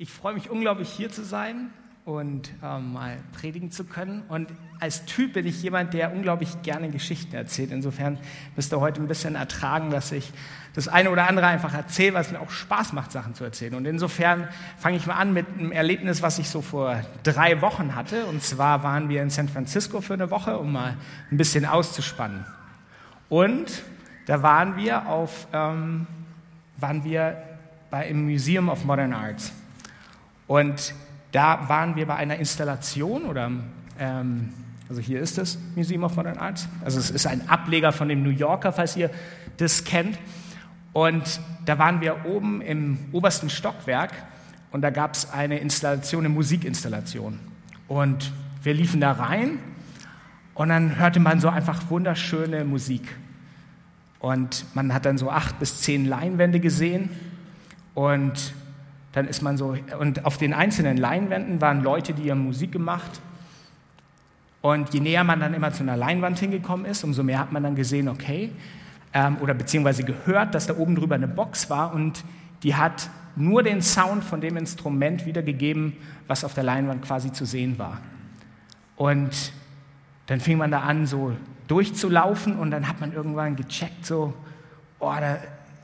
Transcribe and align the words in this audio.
Ich 0.00 0.12
freue 0.12 0.32
mich 0.32 0.48
unglaublich 0.48 0.90
hier 0.90 1.10
zu 1.10 1.24
sein 1.24 1.72
und 2.04 2.52
ähm, 2.62 2.92
mal 2.92 3.16
predigen 3.32 3.72
zu 3.72 3.82
können. 3.82 4.22
Und 4.28 4.48
als 4.78 5.04
Typ 5.06 5.32
bin 5.32 5.44
ich 5.44 5.60
jemand, 5.60 5.92
der 5.92 6.12
unglaublich 6.12 6.62
gerne 6.62 6.88
Geschichten 6.88 7.34
erzählt. 7.34 7.72
Insofern 7.72 8.16
müsst 8.54 8.72
ihr 8.72 8.78
heute 8.78 9.02
ein 9.02 9.08
bisschen 9.08 9.34
ertragen, 9.34 9.90
dass 9.90 10.12
ich 10.12 10.32
das 10.72 10.86
eine 10.86 11.10
oder 11.10 11.28
andere 11.28 11.48
einfach 11.48 11.74
erzähle, 11.74 12.14
was 12.14 12.30
mir 12.30 12.38
auch 12.38 12.50
Spaß 12.50 12.92
macht, 12.92 13.10
Sachen 13.10 13.34
zu 13.34 13.42
erzählen. 13.42 13.74
Und 13.74 13.86
insofern 13.86 14.46
fange 14.76 14.98
ich 14.98 15.06
mal 15.08 15.16
an 15.16 15.32
mit 15.32 15.46
einem 15.58 15.72
Erlebnis, 15.72 16.22
was 16.22 16.38
ich 16.38 16.48
so 16.48 16.62
vor 16.62 17.02
drei 17.24 17.60
Wochen 17.60 17.96
hatte. 17.96 18.26
Und 18.26 18.40
zwar 18.44 18.84
waren 18.84 19.08
wir 19.08 19.20
in 19.20 19.30
San 19.30 19.48
Francisco 19.48 20.00
für 20.00 20.14
eine 20.14 20.30
Woche, 20.30 20.58
um 20.58 20.70
mal 20.70 20.96
ein 21.32 21.36
bisschen 21.36 21.66
auszuspannen. 21.66 22.44
Und 23.28 23.82
da 24.26 24.44
waren 24.44 24.76
wir 24.76 25.08
auf, 25.08 25.48
ähm, 25.52 26.06
waren 26.76 27.02
wir 27.02 27.42
bei, 27.90 28.06
im 28.06 28.26
Museum 28.26 28.68
of 28.68 28.84
Modern 28.84 29.12
Arts. 29.12 29.52
Und 30.48 30.94
da 31.30 31.68
waren 31.68 31.94
wir 31.94 32.06
bei 32.06 32.16
einer 32.16 32.36
Installation 32.36 33.24
oder 33.24 33.52
ähm, 33.98 34.52
also 34.88 35.00
hier 35.02 35.20
ist 35.20 35.36
das 35.36 35.58
Museum 35.76 36.02
of 36.02 36.16
Modern 36.16 36.38
Arts. 36.38 36.66
Also 36.82 36.98
es 36.98 37.10
ist 37.10 37.26
ein 37.26 37.48
Ableger 37.48 37.92
von 37.92 38.08
dem 38.08 38.22
New 38.22 38.30
Yorker, 38.30 38.72
falls 38.72 38.96
ihr 38.96 39.10
das 39.58 39.84
kennt. 39.84 40.18
Und 40.94 41.40
da 41.66 41.78
waren 41.78 42.00
wir 42.00 42.24
oben 42.24 42.62
im 42.62 42.98
obersten 43.12 43.50
Stockwerk 43.50 44.12
und 44.70 44.80
da 44.80 44.90
gab 44.90 45.14
es 45.14 45.30
eine 45.30 45.58
Installation, 45.58 46.24
eine 46.24 46.34
Musikinstallation. 46.34 47.38
Und 47.86 48.32
wir 48.62 48.72
liefen 48.72 49.00
da 49.00 49.12
rein 49.12 49.58
und 50.54 50.70
dann 50.70 50.98
hörte 50.98 51.20
man 51.20 51.40
so 51.40 51.50
einfach 51.50 51.90
wunderschöne 51.90 52.64
Musik. 52.64 53.14
Und 54.18 54.64
man 54.74 54.94
hat 54.94 55.04
dann 55.04 55.18
so 55.18 55.30
acht 55.30 55.58
bis 55.58 55.82
zehn 55.82 56.06
Leinwände 56.06 56.58
gesehen 56.60 57.10
und 57.94 58.54
dann 59.12 59.26
ist 59.26 59.42
man 59.42 59.56
so, 59.56 59.76
und 59.98 60.24
auf 60.24 60.36
den 60.36 60.52
einzelnen 60.52 60.96
Leinwänden 60.96 61.60
waren 61.60 61.82
Leute, 61.82 62.12
die 62.12 62.30
haben 62.30 62.44
Musik 62.44 62.72
gemacht. 62.72 63.20
Und 64.60 64.92
je 64.92 65.00
näher 65.00 65.24
man 65.24 65.40
dann 65.40 65.54
immer 65.54 65.72
zu 65.72 65.82
einer 65.82 65.96
Leinwand 65.96 66.38
hingekommen 66.38 66.84
ist, 66.84 67.04
umso 67.04 67.22
mehr 67.22 67.38
hat 67.38 67.52
man 67.52 67.62
dann 67.62 67.74
gesehen, 67.74 68.08
okay, 68.08 68.50
ähm, 69.14 69.38
oder 69.40 69.54
beziehungsweise 69.54 70.04
gehört, 70.04 70.54
dass 70.54 70.66
da 70.66 70.76
oben 70.76 70.94
drüber 70.94 71.14
eine 71.14 71.28
Box 71.28 71.70
war 71.70 71.94
und 71.94 72.24
die 72.62 72.74
hat 72.74 73.08
nur 73.36 73.62
den 73.62 73.82
Sound 73.82 74.24
von 74.24 74.40
dem 74.40 74.56
Instrument 74.56 75.24
wiedergegeben, 75.24 75.96
was 76.26 76.44
auf 76.44 76.54
der 76.54 76.64
Leinwand 76.64 77.02
quasi 77.02 77.32
zu 77.32 77.44
sehen 77.44 77.78
war. 77.78 78.00
Und 78.96 79.52
dann 80.26 80.40
fing 80.40 80.58
man 80.58 80.70
da 80.70 80.80
an, 80.80 81.06
so 81.06 81.32
durchzulaufen 81.68 82.56
und 82.56 82.70
dann 82.70 82.88
hat 82.88 83.00
man 83.00 83.12
irgendwann 83.12 83.56
gecheckt, 83.56 84.04
so, 84.04 84.34
oh, 84.98 85.12
da, 85.18 85.38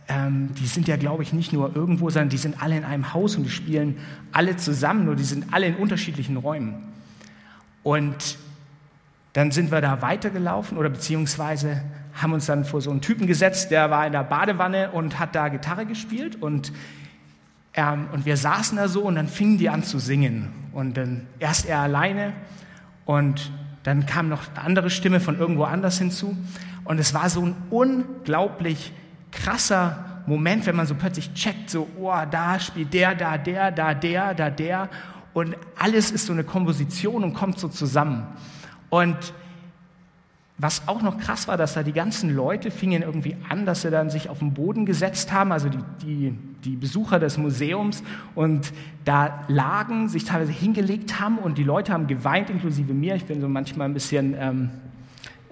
ähm, 0.08 0.50
die 0.55 0.66
sind 0.66 0.86
ja, 0.86 0.97
glaube 0.97 1.22
ich, 1.22 1.33
nicht 1.33 1.52
nur 1.52 1.74
irgendwo, 1.74 2.10
sondern 2.10 2.28
die 2.28 2.36
sind 2.36 2.62
alle 2.62 2.77
in 2.77 2.84
einem 2.84 3.14
Haus 3.14 3.36
und 3.36 3.44
die 3.44 3.50
spielen 3.50 3.98
alle 4.33 4.56
zusammen, 4.56 5.06
nur 5.06 5.16
die 5.16 5.24
sind 5.24 5.52
alle 5.52 5.66
in 5.66 5.77
unterschiedlichen 5.77 6.36
Räumen. 6.36 6.74
Und 7.83 8.38
dann 9.32 9.50
sind 9.50 9.70
wir 9.70 9.80
da 9.80 10.02
weitergelaufen 10.02 10.78
oder 10.78 10.91
beziehungsweise 10.91 11.82
haben 12.14 12.32
uns 12.32 12.47
dann 12.47 12.64
vor 12.64 12.80
so 12.80 12.91
einen 12.91 13.00
Typen 13.00 13.27
gesetzt, 13.27 13.70
der 13.70 13.91
war 13.91 14.06
in 14.06 14.12
der 14.12 14.25
Badewanne 14.25 14.91
und 14.92 15.19
hat 15.19 15.34
da 15.34 15.48
Gitarre 15.48 15.86
gespielt 15.86 16.41
und, 16.41 16.72
ähm, 17.75 18.06
und 18.12 18.27
wir 18.27 18.36
saßen 18.36 18.77
da 18.77 18.88
so 18.88 19.02
und 19.02 19.16
dann 19.16 19.27
fingen 19.27 19.58
die 19.58 19.69
an 19.69 19.82
zu 19.82 19.98
singen 19.98 20.52
und 20.72 20.97
dann 20.97 21.27
erst 21.41 21.66
er 21.66 21.80
alleine 21.80 22.32
und 23.05 23.50
dann 23.82 24.06
kam 24.06 24.28
noch 24.28 24.48
eine 24.55 24.64
andere 24.64 24.91
Stimme 24.91 25.19
von 25.19 25.38
irgendwo 25.38 25.64
anders 25.64 25.98
hinzu 25.98 26.36
und 26.84 27.00
es 27.00 27.12
war 27.14 27.28
so 27.28 27.44
ein 27.44 27.56
unglaublich 27.70 28.92
krasser 29.42 30.14
Moment, 30.27 30.64
wenn 30.66 30.77
man 30.77 30.86
so 30.86 30.94
plötzlich 30.94 31.32
checkt, 31.34 31.68
so, 31.68 31.86
oh, 31.98 32.14
da 32.30 32.58
spielt 32.58 32.94
der, 32.94 33.14
da 33.14 33.36
der, 33.36 33.70
da 33.70 33.92
der, 33.92 34.34
da 34.34 34.50
der. 34.50 34.88
Und 35.34 35.56
alles 35.78 36.10
ist 36.10 36.26
so 36.26 36.32
eine 36.32 36.44
Komposition 36.44 37.24
und 37.24 37.34
kommt 37.34 37.58
so 37.58 37.68
zusammen. 37.68 38.26
Und 38.88 39.34
was 40.56 40.86
auch 40.86 41.02
noch 41.02 41.18
krass 41.18 41.48
war, 41.48 41.56
dass 41.56 41.74
da 41.74 41.82
die 41.82 41.92
ganzen 41.92 42.34
Leute 42.34 42.70
fingen 42.70 43.03
irgendwie 43.03 43.36
an, 43.48 43.66
dass 43.66 43.82
sie 43.82 43.91
dann 43.91 44.09
sich 44.09 44.28
auf 44.28 44.38
den 44.38 44.54
Boden 44.54 44.86
gesetzt 44.86 45.32
haben, 45.32 45.50
also 45.50 45.69
die, 45.69 45.78
die, 46.00 46.38
die 46.64 46.76
Besucher 46.76 47.19
des 47.19 47.36
Museums, 47.38 48.04
und 48.36 48.72
da 49.04 49.44
lagen, 49.48 50.09
sich 50.09 50.25
teilweise 50.25 50.53
hingelegt 50.53 51.20
haben 51.20 51.38
und 51.38 51.59
die 51.59 51.64
Leute 51.64 51.92
haben 51.92 52.06
geweint, 52.06 52.50
inklusive 52.50 52.94
mir. 52.94 53.16
Ich 53.16 53.25
bin 53.25 53.41
so 53.41 53.48
manchmal 53.48 53.88
ein 53.88 53.94
bisschen 53.94 54.36
ähm, 54.38 54.70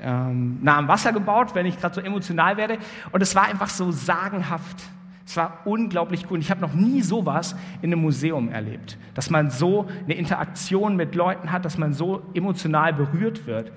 ähm, 0.03 0.59
nah 0.63 0.79
am 0.79 0.89
Wasser 0.89 1.13
gebaut, 1.13 1.55
wenn 1.55 1.67
ich 1.67 1.81
gerade 1.81 1.95
so 1.95 2.01
emotional 2.01 2.57
werde. 2.57 2.79
Und 3.13 3.23
es 3.23 3.35
war 3.35 3.45
einfach 3.45 3.69
so 3.69 3.91
sagenhaft. 3.91 4.83
Es 5.25 5.37
war 5.37 5.61
unglaublich 5.65 6.31
cool. 6.31 6.41
Ich 6.41 6.51
habe 6.51 6.61
noch 6.61 6.75
nie 6.75 7.01
sowas 7.01 7.55
in 7.81 7.93
einem 7.93 8.03
Museum 8.03 8.51
erlebt, 8.51 8.99
dass 9.15 9.31
man 9.31 9.51
so 9.51 9.87
eine 10.05 10.15
Interaktion 10.15 10.97
mit 10.97 11.15
Leuten 11.15 11.53
hat, 11.53 11.65
dass 11.65 11.79
man 11.79 11.93
so 11.93 12.23
emotional 12.35 12.93
berührt 12.93 13.47
wird. 13.47 13.73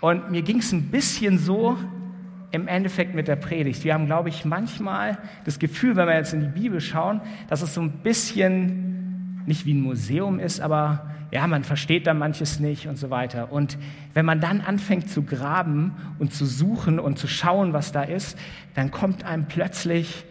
Und 0.00 0.30
mir 0.30 0.42
ging 0.42 0.58
es 0.58 0.72
ein 0.72 0.90
bisschen 0.90 1.38
so 1.38 1.76
im 2.50 2.68
Endeffekt 2.68 3.14
mit 3.14 3.28
der 3.28 3.36
Predigt. 3.36 3.82
Wir 3.82 3.94
haben, 3.94 4.06
glaube 4.06 4.28
ich, 4.28 4.44
manchmal 4.44 5.18
das 5.44 5.58
Gefühl, 5.58 5.96
wenn 5.96 6.06
wir 6.06 6.16
jetzt 6.16 6.34
in 6.34 6.40
die 6.40 6.60
Bibel 6.60 6.80
schauen, 6.80 7.22
dass 7.48 7.62
es 7.62 7.72
so 7.74 7.80
ein 7.80 7.90
bisschen 7.90 8.92
nicht 9.46 9.66
wie 9.66 9.74
ein 9.74 9.80
Museum 9.80 10.38
ist, 10.38 10.60
aber 10.60 11.10
ja, 11.32 11.46
man 11.46 11.64
versteht 11.64 12.06
da 12.06 12.12
manches 12.12 12.60
nicht 12.60 12.86
und 12.86 12.96
so 12.96 13.08
weiter. 13.08 13.52
Und 13.52 13.78
wenn 14.12 14.26
man 14.26 14.40
dann 14.40 14.60
anfängt 14.60 15.08
zu 15.08 15.22
graben 15.22 15.94
und 16.18 16.32
zu 16.32 16.44
suchen 16.44 16.98
und 16.98 17.18
zu 17.18 17.26
schauen, 17.26 17.72
was 17.72 17.90
da 17.90 18.02
ist, 18.02 18.38
dann 18.74 18.90
kommt 18.90 19.24
einem 19.24 19.46
plötzlich 19.46 20.26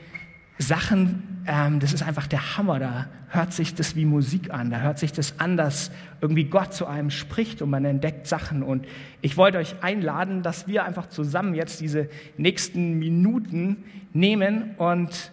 Sachen, 0.59 1.43
ähm, 1.47 1.79
das 1.79 1.93
ist 1.93 2.03
einfach 2.03 2.27
der 2.27 2.55
Hammer. 2.55 2.77
Da 2.77 3.07
hört 3.29 3.51
sich 3.51 3.73
das 3.73 3.95
wie 3.95 4.05
Musik 4.05 4.53
an, 4.53 4.69
da 4.69 4.81
hört 4.81 4.99
sich 4.99 5.11
das 5.11 5.39
an, 5.39 5.57
dass 5.57 5.91
irgendwie 6.21 6.43
Gott 6.43 6.73
zu 6.73 6.85
einem 6.85 7.09
spricht 7.09 7.63
und 7.63 7.71
man 7.71 7.83
entdeckt 7.83 8.27
Sachen. 8.27 8.61
Und 8.61 8.85
ich 9.21 9.37
wollte 9.37 9.57
euch 9.57 9.81
einladen, 9.81 10.43
dass 10.43 10.67
wir 10.67 10.85
einfach 10.85 11.09
zusammen 11.09 11.55
jetzt 11.55 11.81
diese 11.81 12.09
nächsten 12.37 12.99
Minuten 12.99 13.77
nehmen 14.13 14.75
und 14.77 15.31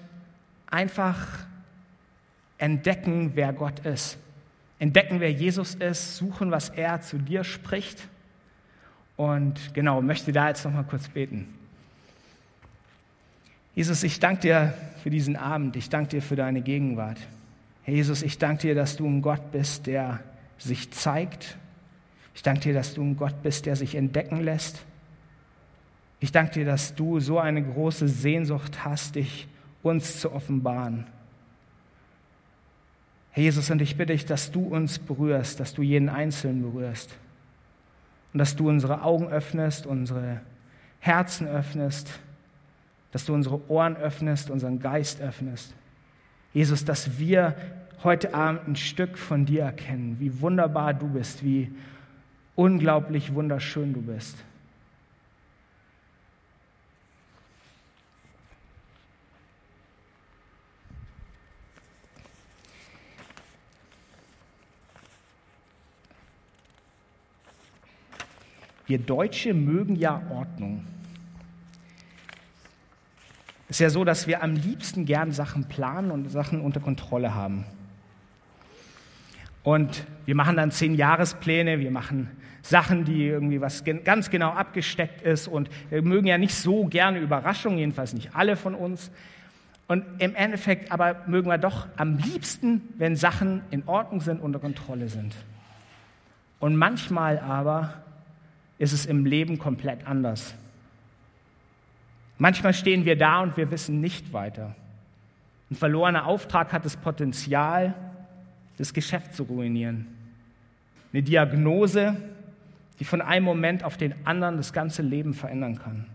einfach 0.71 1.48
entdecken, 2.59 3.33
wer 3.35 3.53
Gott 3.53 3.81
ist 3.81 4.19
entdecken, 4.79 5.21
wer 5.21 5.33
Jesus 5.33 5.75
ist, 5.75 6.17
suchen, 6.17 6.51
was 6.51 6.69
er 6.71 7.01
zu 7.01 7.19
dir 7.19 7.45
spricht. 7.45 8.09
Und 9.17 9.75
genau, 9.75 10.01
möchte 10.01 10.33
da 10.33 10.49
jetzt 10.49 10.65
noch 10.65 10.73
mal 10.73 10.85
kurz 10.85 11.09
beten. 11.09 11.49
Jesus, 13.75 14.03
ich 14.03 14.21
danke 14.21 14.43
dir 14.43 14.75
für 15.03 15.11
diesen 15.11 15.37
Abend. 15.37 15.77
Ich 15.77 15.89
danke 15.89 16.11
dir 16.11 16.23
für 16.23 16.37
deine 16.37 16.63
Gegenwart. 16.63 17.19
Herr 17.83 17.95
Jesus, 17.95 18.23
ich 18.23 18.39
danke 18.39 18.63
dir, 18.63 18.75
dass 18.75 18.97
du 18.97 19.07
ein 19.07 19.23
Gott 19.23 19.51
bist, 19.51 19.87
der 19.87 20.21
sich 20.59 20.91
zeigt. 20.93 21.57
Ich 22.35 22.43
danke 22.43 22.61
dir, 22.61 22.75
dass 22.75 22.95
du 22.95 23.03
ein 23.03 23.17
Gott 23.17 23.43
bist, 23.43 23.67
der 23.67 23.77
sich 23.77 23.95
entdecken 23.95 24.43
lässt. 24.43 24.85
Ich 26.21 26.33
danke 26.33 26.55
dir, 26.55 26.65
dass 26.65 26.95
du 26.95 27.21
so 27.21 27.39
eine 27.39 27.63
große 27.63 28.09
Sehnsucht 28.09 28.85
hast, 28.85 29.15
dich 29.15 29.49
uns 29.83 30.21
zu 30.21 30.33
offenbaren. 30.33 31.07
Herr 33.39 33.45
Jesus, 33.45 33.71
und 33.71 33.81
ich 33.81 33.97
bitte 33.97 34.15
dich, 34.15 34.27
dass 34.27 34.51
du 34.51 34.63
uns 34.63 34.99
berührst, 34.99 35.61
dass 35.61 35.73
du 35.73 35.81
jeden 35.81 36.09
Einzelnen 36.09 36.61
berührst 36.61 37.17
und 38.33 38.39
dass 38.39 38.57
du 38.57 38.69
unsere 38.69 39.03
Augen 39.03 39.29
öffnest, 39.29 39.87
unsere 39.87 40.41
Herzen 40.99 41.47
öffnest, 41.47 42.19
dass 43.13 43.27
du 43.27 43.35
unsere 43.35 43.71
Ohren 43.71 43.97
öffnest, 43.97 44.51
unseren 44.51 44.81
Geist 44.81 45.21
öffnest. 45.21 45.73
Jesus, 46.53 46.85
dass 46.85 47.21
wir 47.21 47.55
heute 48.03 48.35
Abend 48.35 48.67
ein 48.67 48.75
Stück 48.75 49.17
von 49.17 49.47
dir 49.47 49.63
erkennen, 49.63 50.17
wie 50.19 50.41
wunderbar 50.41 50.93
du 50.93 51.07
bist, 51.07 51.45
wie 51.45 51.71
unglaublich 52.57 53.35
wunderschön 53.35 53.95
du 53.95 54.03
bist. 54.03 54.35
Wir 68.89 68.99
Deutsche 68.99 69.53
mögen 69.53 69.97
ja 69.97 70.23
Ordnung. 70.31 70.85
Es 73.69 73.77
ist 73.77 73.81
ja 73.81 73.91
so, 73.91 74.03
dass 74.03 74.27
wir 74.27 74.43
am 74.43 74.55
liebsten 74.55 75.05
gern 75.05 75.31
Sachen 75.31 75.69
planen 75.69 76.11
und 76.11 76.31
Sachen 76.31 76.63
unter 76.63 76.81
Kontrolle 76.81 77.35
haben. 77.35 77.67
Und 79.63 80.07
wir 80.25 80.35
machen 80.35 80.57
dann 80.57 80.71
zehn 80.71 80.95
Jahrespläne, 80.95 81.81
wir 81.81 81.91
machen 81.91 82.31
Sachen, 82.63 83.05
die 83.05 83.27
irgendwie 83.27 83.61
was 83.61 83.85
ganz 83.85 84.31
genau 84.31 84.53
abgesteckt 84.53 85.21
ist 85.21 85.49
und 85.49 85.69
wir 85.91 86.01
mögen 86.01 86.27
ja 86.27 86.39
nicht 86.39 86.55
so 86.55 86.87
gerne 86.87 87.19
Überraschungen, 87.19 87.79
jedenfalls 87.79 88.15
nicht 88.15 88.35
alle 88.35 88.57
von 88.57 88.75
uns. 88.75 89.11
Und 89.87 90.03
im 90.19 90.35
Endeffekt 90.35 90.91
aber 90.91 91.25
mögen 91.27 91.51
wir 91.51 91.59
doch 91.59 91.89
am 91.99 92.17
liebsten, 92.17 92.81
wenn 92.97 93.17
Sachen 93.17 93.61
in 93.71 93.87
Ordnung 93.87 94.23
sind, 94.23 94.41
unter 94.41 94.59
Kontrolle 94.59 95.11
sind. 95.11 95.35
Und 96.59 96.77
manchmal 96.77 97.39
aber 97.39 98.03
ist 98.79 98.93
es 98.93 99.07
im 99.07 99.27
Leben 99.27 99.59
komplett 99.59 100.07
anders. 100.07 100.55
Manchmal 102.39 102.73
stehen 102.73 103.05
wir 103.05 103.17
da 103.17 103.41
und 103.41 103.57
wir 103.57 103.71
wissen 103.71 104.01
nicht 104.01 104.33
weiter. 104.33 104.75
Ein 105.71 105.75
verlorener 105.75 106.27
Auftrag 106.27 106.73
hat 106.73 106.85
das 106.85 106.97
Potenzial, 106.97 107.95
das 108.79 108.95
Geschäft 108.95 109.35
zu 109.35 109.43
ruinieren. 109.43 110.07
Eine 111.13 111.23
Diagnose, 111.23 112.17
die 113.01 113.05
von 113.05 113.21
einem 113.21 113.45
Moment 113.45 113.83
auf 113.83 113.97
den 113.97 114.15
anderen 114.25 114.57
das 114.57 114.73
ganze 114.73 115.03
Leben 115.03 115.35
verändern 115.35 115.79
kann. 115.79 116.07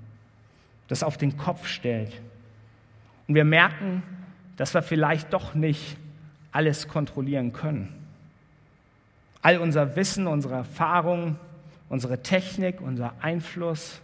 Das 0.88 1.04
auf 1.04 1.18
den 1.18 1.38
Kopf 1.38 1.68
stellt. 1.68 2.22
Und 3.28 3.36
wir 3.36 3.46
merken, 3.46 4.04
dass 4.58 4.74
wir 4.74 4.82
vielleicht 4.82 5.34
doch 5.34 5.56
nicht 5.56 5.98
alles 6.52 6.88
kontrollieren 6.88 7.52
können. 7.52 7.94
All 9.42 9.58
unser 9.58 9.96
Wissen, 9.96 10.28
unsere 10.28 10.56
Erfahrung, 10.56 11.38
unsere 11.94 12.24
Technik, 12.24 12.82
unser 12.82 13.14
Einfluss, 13.22 14.02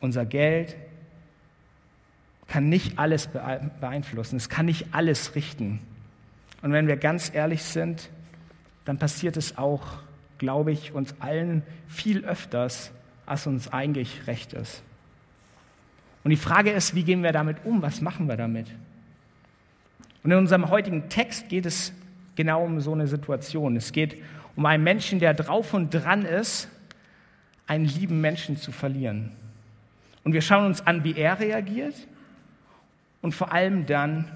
unser 0.00 0.24
Geld 0.24 0.76
kann 2.48 2.70
nicht 2.70 2.98
alles 2.98 3.28
beeinflussen. 3.28 4.36
Es 4.36 4.48
kann 4.48 4.64
nicht 4.64 4.86
alles 4.92 5.34
richten. 5.34 5.80
Und 6.62 6.72
wenn 6.72 6.88
wir 6.88 6.96
ganz 6.96 7.32
ehrlich 7.34 7.64
sind, 7.64 8.08
dann 8.86 8.96
passiert 8.96 9.36
es 9.36 9.58
auch, 9.58 9.82
glaube 10.38 10.72
ich, 10.72 10.92
uns 10.92 11.14
allen 11.20 11.64
viel 11.86 12.24
öfters, 12.24 12.92
als 13.26 13.46
uns 13.46 13.70
eigentlich 13.70 14.26
recht 14.26 14.54
ist. 14.54 14.82
Und 16.24 16.30
die 16.30 16.38
Frage 16.38 16.70
ist, 16.70 16.94
wie 16.94 17.04
gehen 17.04 17.22
wir 17.22 17.32
damit 17.32 17.58
um? 17.66 17.82
Was 17.82 18.00
machen 18.00 18.26
wir 18.26 18.38
damit? 18.38 18.68
Und 20.22 20.30
in 20.30 20.38
unserem 20.38 20.70
heutigen 20.70 21.10
Text 21.10 21.50
geht 21.50 21.66
es 21.66 21.92
genau 22.36 22.64
um 22.64 22.80
so 22.80 22.94
eine 22.94 23.06
Situation. 23.06 23.76
Es 23.76 23.92
geht 23.92 24.16
um 24.56 24.66
einen 24.66 24.84
Menschen, 24.84 25.18
der 25.18 25.34
drauf 25.34 25.74
und 25.74 25.90
dran 25.90 26.24
ist, 26.24 26.68
einen 27.66 27.84
lieben 27.84 28.20
Menschen 28.20 28.56
zu 28.56 28.72
verlieren. 28.72 29.32
Und 30.24 30.32
wir 30.32 30.42
schauen 30.42 30.66
uns 30.66 30.86
an, 30.86 31.04
wie 31.04 31.16
er 31.16 31.38
reagiert 31.38 31.94
und 33.22 33.32
vor 33.32 33.52
allem 33.52 33.86
dann, 33.86 34.30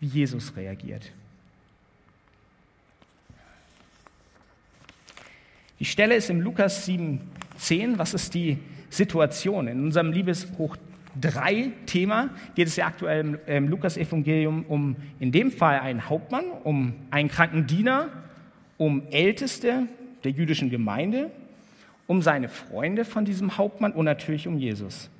wie 0.00 0.06
Jesus 0.06 0.56
reagiert. 0.56 1.10
Die 5.80 5.84
Stelle 5.84 6.14
ist 6.14 6.30
im 6.30 6.40
Lukas 6.40 6.86
7, 6.86 7.20
10. 7.56 7.98
Was 7.98 8.14
ist 8.14 8.34
die 8.34 8.58
Situation? 8.90 9.66
In 9.66 9.82
unserem 9.84 10.12
Liebeshoch 10.12 10.76
3 11.20 11.72
Thema 11.86 12.30
geht 12.54 12.68
es 12.68 12.76
ja 12.76 12.86
aktuell 12.86 13.20
im, 13.20 13.38
im 13.46 13.68
Lukas-Evangelium 13.68 14.64
um 14.66 14.96
in 15.18 15.32
dem 15.32 15.50
Fall 15.50 15.80
einen 15.80 16.08
Hauptmann, 16.08 16.44
um 16.62 16.94
einen 17.10 17.28
kranken 17.28 17.66
Diener, 17.66 18.08
um 18.76 19.02
Älteste 19.10 19.86
der 20.24 20.32
jüdischen 20.32 20.70
Gemeinde, 20.70 21.30
um 22.06 22.22
seine 22.22 22.48
Freunde 22.48 23.04
von 23.04 23.24
diesem 23.24 23.56
Hauptmann 23.56 23.92
und 23.92 24.04
natürlich 24.04 24.46
um 24.46 24.58
Jesus. 24.58 25.10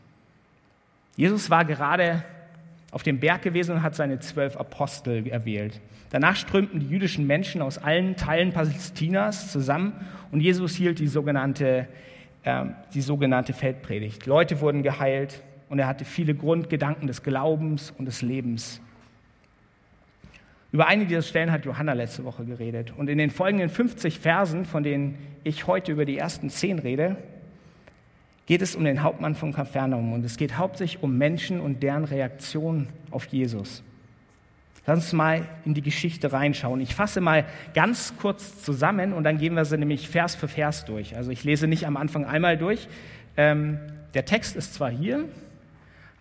Jesus 1.17 1.51
war 1.51 1.65
gerade 1.65 2.25
auf 2.91 3.03
dem 3.03 3.21
Berg 3.21 3.43
gewesen 3.43 3.73
und 3.73 3.83
hat 3.83 3.95
seine 3.95 4.21
zwölf 4.21 4.57
Apostel 4.57 5.27
erwählt. 5.27 5.81
Danach 6.11 6.37
strömten 6.37 6.81
die 6.81 6.89
jüdischen 6.89 7.27
Menschen 7.27 7.61
aus 7.61 7.79
allen 7.79 8.17
Teilen 8.17 8.53
Palästinas 8.53 9.51
zusammen 9.51 9.93
und 10.31 10.41
Jesus 10.41 10.75
hielt 10.77 11.01
die 11.01 11.09
sogenannte, 11.09 11.89
äh, 12.45 12.67
die 12.95 13.01
sogenannte 13.01 13.53
Feldpredigt. 13.53 14.27
Leute 14.27 14.61
wurden 14.61 14.83
geheilt 14.83 15.43
und 15.69 15.81
er 15.81 15.89
hatte 15.89 16.05
viele 16.05 16.35
Grundgedanken 16.35 17.09
des 17.09 17.23
Glaubens 17.23 17.93
und 17.99 18.07
des 18.07 18.23
Lebens. 18.23 18.81
Über 20.75 20.89
einige 20.89 21.11
dieser 21.11 21.23
Stellen 21.23 21.53
hat 21.53 21.65
Johanna 21.67 21.93
letzte 21.93 22.25
Woche 22.25 22.45
geredet. 22.45 22.93
Und 22.97 23.09
in 23.09 23.17
den 23.17 23.31
folgenden 23.31 23.69
50 23.69 24.19
Versen, 24.19 24.65
von 24.65 24.83
denen 24.83 25.17
ich 25.45 25.69
heute 25.69 25.93
über 25.93 26.05
die 26.05 26.19
ersten 26.19 26.51
zehn 26.51 26.81
rede, 26.81 27.17
geht 28.47 28.61
es 28.61 28.75
um 28.75 28.83
den 28.83 29.05
Hauptmann 29.05 29.37
von 29.37 29.53
Kapernaum. 29.53 30.13
Und 30.13 30.25
es 30.25 30.37
geht 30.37 30.59
hauptsächlich 30.59 31.01
um 31.01 31.17
Menschen 31.17 31.61
und 31.61 31.85
deren 31.85 32.03
Reaktion 32.03 32.89
auf 33.13 33.27
Jesus. 33.27 33.85
Lass 34.85 34.97
uns 34.99 35.13
mal 35.13 35.47
in 35.65 35.75
die 35.75 35.81
Geschichte 35.81 36.33
reinschauen. 36.33 36.81
Ich 36.81 36.97
fasse 36.97 37.21
mal 37.21 37.45
ganz 37.73 38.13
kurz 38.21 38.61
zusammen 38.61 39.13
und 39.13 39.23
dann 39.23 39.39
gehen 39.39 39.55
wir 39.55 39.67
sie 39.67 39.79
nämlich 39.79 40.09
Vers 40.09 40.35
für 40.35 40.49
Vers 40.49 40.87
durch. 40.87 41.17
Also 41.17 41.31
ich 41.31 41.45
lese 41.45 41.69
nicht 41.69 41.87
am 41.87 41.97
Anfang 41.97 42.25
einmal 42.25 42.59
durch. 42.59 42.89
Ähm, 43.37 43.79
der 44.15 44.25
Text 44.25 44.57
ist 44.57 44.75
zwar 44.75 44.91
hier, 44.91 45.27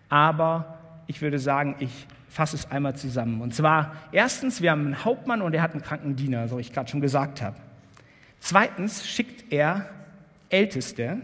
aber 0.08 0.78
ich 1.08 1.22
würde 1.22 1.40
sagen, 1.40 1.74
ich 1.80 2.06
fasse 2.34 2.56
es 2.56 2.68
einmal 2.68 2.96
zusammen. 2.96 3.40
Und 3.40 3.54
zwar, 3.54 3.94
erstens, 4.10 4.60
wir 4.60 4.72
haben 4.72 4.86
einen 4.86 5.04
Hauptmann 5.04 5.40
und 5.40 5.54
er 5.54 5.62
hat 5.62 5.70
einen 5.70 5.82
kranken 5.82 6.16
Diener, 6.16 6.48
so 6.48 6.58
ich 6.58 6.72
gerade 6.72 6.90
schon 6.90 7.00
gesagt 7.00 7.40
habe. 7.40 7.56
Zweitens 8.40 9.06
schickt 9.06 9.52
er 9.52 9.88
Älteste 10.48 11.18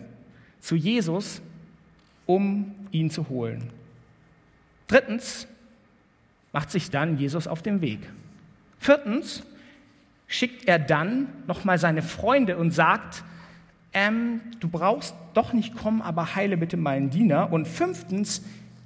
zu 0.61 0.77
Jesus, 0.77 1.43
um 2.27 2.73
ihn 2.93 3.11
zu 3.11 3.29
holen. 3.29 3.71
Drittens 4.87 5.49
macht 6.53 6.71
sich 6.71 6.91
dann 6.91 7.19
Jesus 7.19 7.49
auf 7.49 7.61
den 7.61 7.81
Weg. 7.81 7.99
Viertens 8.79 9.43
schickt 10.29 10.69
er 10.69 10.79
dann 10.79 11.27
nochmal 11.49 11.79
seine 11.79 12.03
Freunde 12.03 12.57
und 12.57 12.71
sagt, 12.71 13.25
ähm, 13.93 14.43
du 14.61 14.69
brauchst 14.69 15.17
doch 15.35 15.53
nicht 15.53 15.75
kommen, 15.75 16.03
aber 16.03 16.37
heile 16.37 16.57
bitte 16.57 16.77
meinen 16.77 17.11
Diener. 17.11 17.53
Und 17.53 17.67
fünftens, 17.67 18.43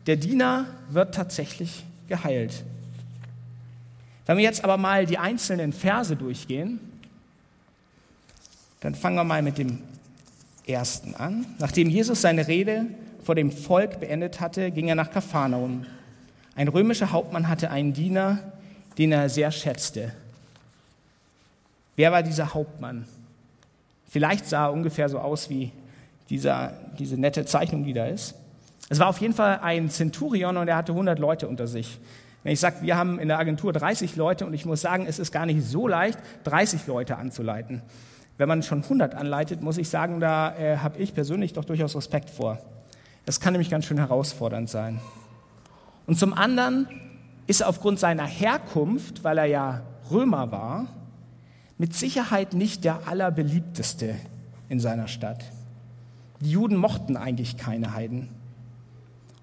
der 0.06 0.16
Diener 0.16 0.68
wird 0.88 1.14
tatsächlich 1.14 1.84
geheilt. 2.08 2.64
Wenn 4.26 4.36
wir 4.36 4.44
jetzt 4.44 4.64
aber 4.64 4.76
mal 4.76 5.06
die 5.06 5.18
einzelnen 5.18 5.72
Verse 5.72 6.16
durchgehen, 6.16 6.80
dann 8.80 8.94
fangen 8.94 9.16
wir 9.16 9.24
mal 9.24 9.42
mit 9.42 9.58
dem 9.58 9.80
ersten 10.66 11.14
an. 11.14 11.46
Nachdem 11.58 11.88
Jesus 11.88 12.20
seine 12.22 12.46
Rede 12.46 12.86
vor 13.22 13.34
dem 13.34 13.50
Volk 13.50 14.00
beendet 14.00 14.40
hatte, 14.40 14.70
ging 14.70 14.88
er 14.88 14.94
nach 14.94 15.10
Kapharnaum. 15.10 15.86
Ein 16.54 16.68
römischer 16.68 17.10
Hauptmann 17.10 17.48
hatte 17.48 17.70
einen 17.70 17.92
Diener, 17.92 18.52
den 18.98 19.12
er 19.12 19.28
sehr 19.28 19.50
schätzte. 19.50 20.12
Wer 21.96 22.12
war 22.12 22.22
dieser 22.22 22.54
Hauptmann? 22.54 23.06
Vielleicht 24.08 24.46
sah 24.46 24.66
er 24.66 24.72
ungefähr 24.72 25.08
so 25.08 25.18
aus 25.18 25.50
wie 25.50 25.72
dieser, 26.30 26.72
diese 26.98 27.16
nette 27.16 27.44
Zeichnung, 27.44 27.84
die 27.84 27.92
da 27.92 28.06
ist. 28.06 28.34
Es 28.94 29.00
war 29.00 29.08
auf 29.08 29.18
jeden 29.18 29.34
Fall 29.34 29.58
ein 29.60 29.90
Centurion 29.90 30.56
und 30.56 30.68
er 30.68 30.76
hatte 30.76 30.92
100 30.92 31.18
Leute 31.18 31.48
unter 31.48 31.66
sich. 31.66 31.98
Wenn 32.44 32.52
ich 32.52 32.60
sage, 32.60 32.76
wir 32.82 32.96
haben 32.96 33.18
in 33.18 33.26
der 33.26 33.40
Agentur 33.40 33.72
30 33.72 34.14
Leute 34.14 34.46
und 34.46 34.54
ich 34.54 34.66
muss 34.66 34.82
sagen, 34.82 35.06
es 35.08 35.18
ist 35.18 35.32
gar 35.32 35.46
nicht 35.46 35.64
so 35.64 35.88
leicht, 35.88 36.20
30 36.44 36.86
Leute 36.86 37.16
anzuleiten. 37.16 37.82
Wenn 38.38 38.46
man 38.46 38.62
schon 38.62 38.84
100 38.84 39.16
anleitet, 39.16 39.62
muss 39.62 39.78
ich 39.78 39.88
sagen, 39.88 40.20
da 40.20 40.56
äh, 40.56 40.76
habe 40.76 40.98
ich 40.98 41.12
persönlich 41.12 41.54
doch 41.54 41.64
durchaus 41.64 41.96
Respekt 41.96 42.30
vor. 42.30 42.60
Das 43.26 43.40
kann 43.40 43.54
nämlich 43.54 43.68
ganz 43.68 43.84
schön 43.84 43.98
herausfordernd 43.98 44.70
sein. 44.70 45.00
Und 46.06 46.16
zum 46.16 46.32
anderen 46.32 46.86
ist 47.48 47.62
er 47.62 47.70
aufgrund 47.70 47.98
seiner 47.98 48.26
Herkunft, 48.26 49.24
weil 49.24 49.38
er 49.38 49.46
ja 49.46 49.82
Römer 50.08 50.52
war, 50.52 50.86
mit 51.78 51.96
Sicherheit 51.96 52.54
nicht 52.54 52.84
der 52.84 53.08
allerbeliebteste 53.08 54.14
in 54.68 54.78
seiner 54.78 55.08
Stadt. 55.08 55.42
Die 56.38 56.52
Juden 56.52 56.76
mochten 56.76 57.16
eigentlich 57.16 57.56
keine 57.56 57.92
Heiden. 57.92 58.28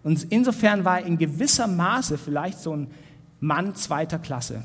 Und 0.03 0.25
insofern 0.29 0.83
war 0.83 0.99
er 0.99 1.05
in 1.05 1.17
gewisser 1.17 1.67
Maße 1.67 2.17
vielleicht 2.17 2.59
so 2.59 2.75
ein 2.75 2.87
Mann 3.39 3.75
zweiter 3.75 4.19
Klasse. 4.19 4.63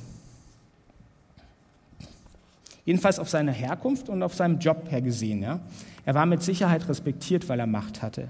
Jedenfalls 2.85 3.19
auf 3.19 3.29
seine 3.29 3.53
Herkunft 3.53 4.09
und 4.09 4.23
auf 4.23 4.35
seinem 4.35 4.59
Job 4.59 4.91
her 4.91 5.03
gesehen. 5.03 5.43
Ja. 5.43 5.61
Er 6.05 6.15
war 6.15 6.25
mit 6.25 6.43
Sicherheit 6.43 6.89
respektiert, 6.89 7.49
weil 7.49 7.59
er 7.59 7.67
Macht 7.67 8.01
hatte. 8.01 8.29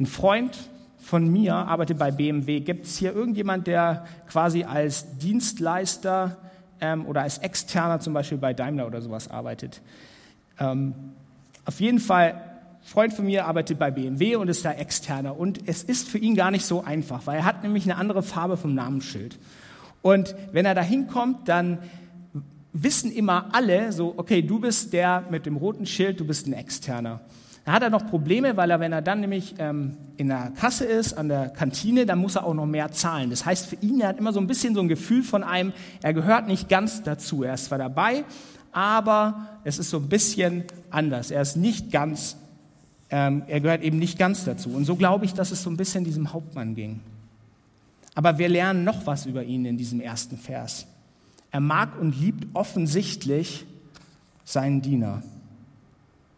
Ein 0.00 0.06
Freund 0.06 0.56
von 0.98 1.30
mir 1.30 1.54
arbeitet 1.54 1.98
bei 1.98 2.10
BMW. 2.10 2.60
Gibt 2.60 2.86
es 2.86 2.96
hier 2.96 3.14
irgendjemand, 3.14 3.66
der 3.66 4.06
quasi 4.28 4.64
als 4.64 5.18
Dienstleister 5.18 6.38
ähm, 6.80 7.06
oder 7.06 7.22
als 7.22 7.38
Externer 7.38 8.00
zum 8.00 8.14
Beispiel 8.14 8.38
bei 8.38 8.54
Daimler 8.54 8.86
oder 8.86 9.02
sowas 9.02 9.30
arbeitet? 9.30 9.82
Ähm, 10.58 10.94
auf 11.66 11.80
jeden 11.80 11.98
Fall 11.98 12.40
Freund 12.88 13.12
von 13.12 13.26
mir 13.26 13.44
arbeitet 13.44 13.78
bei 13.78 13.90
BMW 13.90 14.36
und 14.36 14.48
ist 14.48 14.64
da 14.64 14.72
externer. 14.72 15.38
Und 15.38 15.68
es 15.68 15.82
ist 15.82 16.08
für 16.08 16.16
ihn 16.16 16.34
gar 16.34 16.50
nicht 16.50 16.64
so 16.64 16.82
einfach, 16.82 17.26
weil 17.26 17.36
er 17.36 17.44
hat 17.44 17.62
nämlich 17.62 17.84
eine 17.84 17.96
andere 17.96 18.22
Farbe 18.22 18.56
vom 18.56 18.74
Namensschild. 18.74 19.38
Und 20.00 20.34
wenn 20.52 20.64
er 20.64 20.74
da 20.74 20.80
hinkommt, 20.80 21.48
dann 21.48 21.80
wissen 22.72 23.12
immer 23.12 23.50
alle 23.52 23.92
so, 23.92 24.14
okay, 24.16 24.40
du 24.40 24.58
bist 24.58 24.94
der 24.94 25.24
mit 25.28 25.44
dem 25.44 25.58
roten 25.58 25.84
Schild, 25.84 26.18
du 26.18 26.26
bist 26.26 26.46
ein 26.46 26.54
Externer. 26.54 27.20
Da 27.66 27.72
hat 27.72 27.82
er 27.82 27.90
noch 27.90 28.06
Probleme, 28.06 28.56
weil 28.56 28.70
er, 28.70 28.80
wenn 28.80 28.92
er 28.92 29.02
dann 29.02 29.20
nämlich 29.20 29.56
ähm, 29.58 29.98
in 30.16 30.28
der 30.28 30.52
Kasse 30.58 30.86
ist, 30.86 31.12
an 31.12 31.28
der 31.28 31.50
Kantine, 31.50 32.06
dann 32.06 32.18
muss 32.18 32.36
er 32.36 32.46
auch 32.46 32.54
noch 32.54 32.64
mehr 32.64 32.90
zahlen. 32.90 33.28
Das 33.28 33.44
heißt 33.44 33.66
für 33.66 33.76
ihn, 33.82 34.00
er 34.00 34.08
hat 34.08 34.18
immer 34.18 34.32
so 34.32 34.40
ein 34.40 34.46
bisschen 34.46 34.74
so 34.74 34.80
ein 34.80 34.88
Gefühl 34.88 35.22
von 35.22 35.44
einem, 35.44 35.74
er 36.00 36.14
gehört 36.14 36.46
nicht 36.46 36.70
ganz 36.70 37.02
dazu. 37.02 37.42
Er 37.42 37.52
ist 37.52 37.66
zwar 37.66 37.76
dabei, 37.76 38.24
aber 38.72 39.46
es 39.64 39.78
ist 39.78 39.90
so 39.90 39.98
ein 39.98 40.08
bisschen 40.08 40.64
anders. 40.88 41.30
Er 41.30 41.42
ist 41.42 41.56
nicht 41.56 41.92
ganz 41.92 42.38
ähm, 43.10 43.42
er 43.46 43.60
gehört 43.60 43.82
eben 43.82 43.98
nicht 43.98 44.18
ganz 44.18 44.44
dazu. 44.44 44.70
Und 44.70 44.84
so 44.84 44.96
glaube 44.96 45.24
ich, 45.24 45.34
dass 45.34 45.50
es 45.50 45.62
so 45.62 45.70
ein 45.70 45.76
bisschen 45.76 46.04
diesem 46.04 46.32
Hauptmann 46.32 46.74
ging. 46.74 47.00
Aber 48.14 48.38
wir 48.38 48.48
lernen 48.48 48.84
noch 48.84 49.06
was 49.06 49.26
über 49.26 49.44
ihn 49.44 49.64
in 49.64 49.78
diesem 49.78 50.00
ersten 50.00 50.36
Vers. 50.36 50.86
Er 51.50 51.60
mag 51.60 51.98
und 52.00 52.18
liebt 52.18 52.46
offensichtlich 52.54 53.64
seinen 54.44 54.82
Diener. 54.82 55.22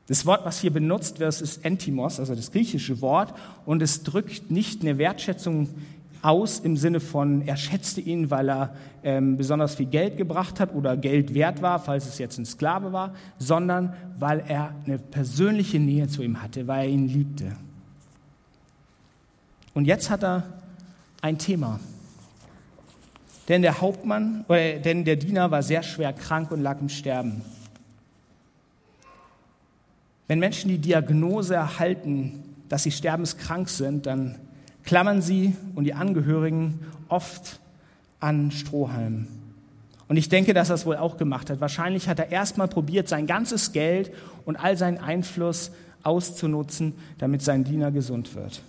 Das 0.07 0.27
Wort, 0.27 0.45
was 0.45 0.61
hier 0.61 0.73
benutzt 0.73 1.21
wird, 1.21 1.41
ist 1.41 1.65
Entimos, 1.65 2.19
also 2.19 2.35
das 2.35 2.51
griechische 2.51 3.01
Wort, 3.01 3.33
und 3.65 3.81
es 3.81 4.03
drückt 4.03 4.51
nicht 4.51 4.83
eine 4.83 4.99
Wertschätzung 4.99 5.69
aus 6.23 6.61
im 6.61 6.77
Sinne 6.77 7.01
von, 7.01 7.43
er 7.43 7.57
schätzte 7.57 8.01
ihn, 8.01 8.31
weil 8.31 8.51
er 8.51 8.75
ähm, 9.03 9.37
besonders 9.37 9.75
viel 9.75 9.87
Geld 9.87 10.17
gebracht 10.17 10.61
hat 10.61 10.75
oder 10.75 10.97
Geld 10.97 11.35
wert 11.35 11.63
war, 11.63 11.79
falls 11.79 12.07
es 12.07 12.19
jetzt 12.19 12.39
ein 12.39 12.45
Sklave 12.45 12.93
war, 12.93 13.15
sondern 13.39 13.95
weil 14.19 14.43
er 14.47 14.75
eine 14.85 14.99
persönliche 14.99 15.79
Nähe 15.79 16.09
zu 16.09 16.23
ihm 16.23 16.43
hatte, 16.43 16.67
weil 16.67 16.89
er 16.89 16.93
ihn 16.93 17.09
liebte. 17.09 17.57
Und 19.73 19.87
jetzt 19.87 20.11
hat 20.11 20.23
er 20.23 20.45
ein 21.23 21.39
Thema. 21.39 21.81
Denn 23.49 23.63
der 23.63 23.81
Hauptmann, 23.81 24.45
oder, 24.49 24.79
denn 24.79 25.05
der 25.05 25.17
Diener 25.17 25.51
war 25.51 25.63
sehr 25.63 25.83
schwer 25.83 26.13
krank 26.13 26.51
und 26.51 26.63
lag 26.63 26.81
im 26.81 26.89
Sterben. 26.89 27.43
Wenn 30.29 30.39
Menschen 30.39 30.69
die 30.69 30.79
Diagnose 30.79 31.55
erhalten, 31.55 32.45
dass 32.69 32.85
sie 32.85 32.93
sterbenskrank 32.93 33.69
sind, 33.69 34.07
dann 34.07 34.37
klammern 34.91 35.23
sie 35.23 35.55
und 35.77 35.85
die 35.85 35.95
Angehörigen 35.95 36.81
oft 37.09 37.61
an 38.19 38.51
Strohhalm. 38.51 39.29
Und 40.09 40.17
ich 40.17 40.29
denke, 40.29 40.53
dass 40.53 40.69
er 40.69 40.75
es 40.75 40.85
wohl 40.85 40.97
auch 40.97 41.17
gemacht 41.17 41.49
hat. 41.49 41.61
Wahrscheinlich 41.61 42.09
hat 42.09 42.19
er 42.19 42.33
erstmal 42.33 42.67
probiert, 42.67 43.07
sein 43.07 43.29
ganzes 43.29 43.71
Geld 43.71 44.11
und 44.47 44.57
all 44.57 44.77
seinen 44.77 44.99
Einfluss 44.99 45.71
auszunutzen, 46.03 46.95
damit 47.19 47.41
sein 47.41 47.63
Diener 47.63 47.93
gesund 47.93 48.35
wird. 48.35 48.63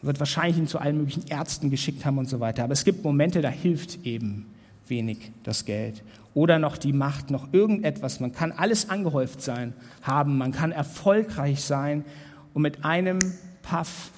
Er 0.00 0.06
wird 0.06 0.18
wahrscheinlich 0.18 0.56
ihn 0.56 0.68
zu 0.68 0.78
allen 0.78 0.96
möglichen 0.96 1.26
Ärzten 1.28 1.68
geschickt 1.68 2.06
haben 2.06 2.16
und 2.16 2.30
so 2.30 2.40
weiter. 2.40 2.64
Aber 2.64 2.72
es 2.72 2.86
gibt 2.86 3.04
Momente, 3.04 3.42
da 3.42 3.50
hilft 3.50 4.06
eben 4.06 4.46
wenig 4.88 5.32
das 5.44 5.66
Geld. 5.66 6.02
Oder 6.32 6.58
noch 6.58 6.78
die 6.78 6.94
Macht, 6.94 7.30
noch 7.30 7.52
irgendetwas. 7.52 8.20
Man 8.20 8.32
kann 8.32 8.52
alles 8.52 8.88
angehäuft 8.88 9.42
sein, 9.42 9.74
haben, 10.00 10.38
man 10.38 10.50
kann 10.50 10.72
erfolgreich 10.72 11.60
sein 11.60 12.06
und 12.54 12.62
mit 12.62 12.86
einem 12.86 13.18
Puff 13.60 14.12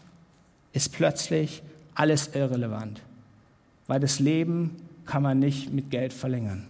ist 0.75 0.93
plötzlich 0.93 1.63
alles 1.95 2.35
irrelevant, 2.35 3.01
weil 3.87 4.01
das 4.01 4.19
Leben 4.19 4.77
kann 5.07 5.23
man 5.23 5.39
nicht 5.39 5.73
mit 5.73 5.91
Geld 5.91 6.13
verlängern. 6.13 6.67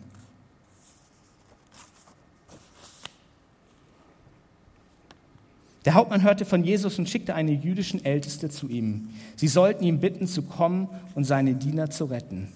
Der 5.85 5.95
Hauptmann 5.95 6.23
hörte 6.23 6.45
von 6.45 6.65
Jesus 6.65 6.99
und 6.99 7.09
schickte 7.09 7.35
eine 7.35 7.53
jüdischen 7.53 8.05
Älteste 8.05 8.49
zu 8.49 8.69
ihm. 8.69 9.11
Sie 9.37 9.49
sollten 9.49 9.85
ihn 9.85 10.01
bitten, 10.01 10.27
zu 10.27 10.43
kommen 10.43 10.89
und 11.15 11.25
seine 11.25 11.55
Diener 11.55 11.91
zu 11.91 12.07
retten. 12.07 12.49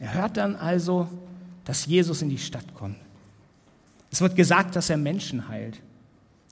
Er 0.00 0.14
hört 0.14 0.36
dann 0.36 0.54
also, 0.54 1.08
dass 1.64 1.86
Jesus 1.86 2.22
in 2.22 2.30
die 2.30 2.38
Stadt 2.38 2.74
kommt. 2.74 2.96
Es 4.10 4.20
wird 4.20 4.36
gesagt, 4.36 4.76
dass 4.76 4.90
er 4.90 4.96
Menschen 4.96 5.48
heilt. 5.48 5.80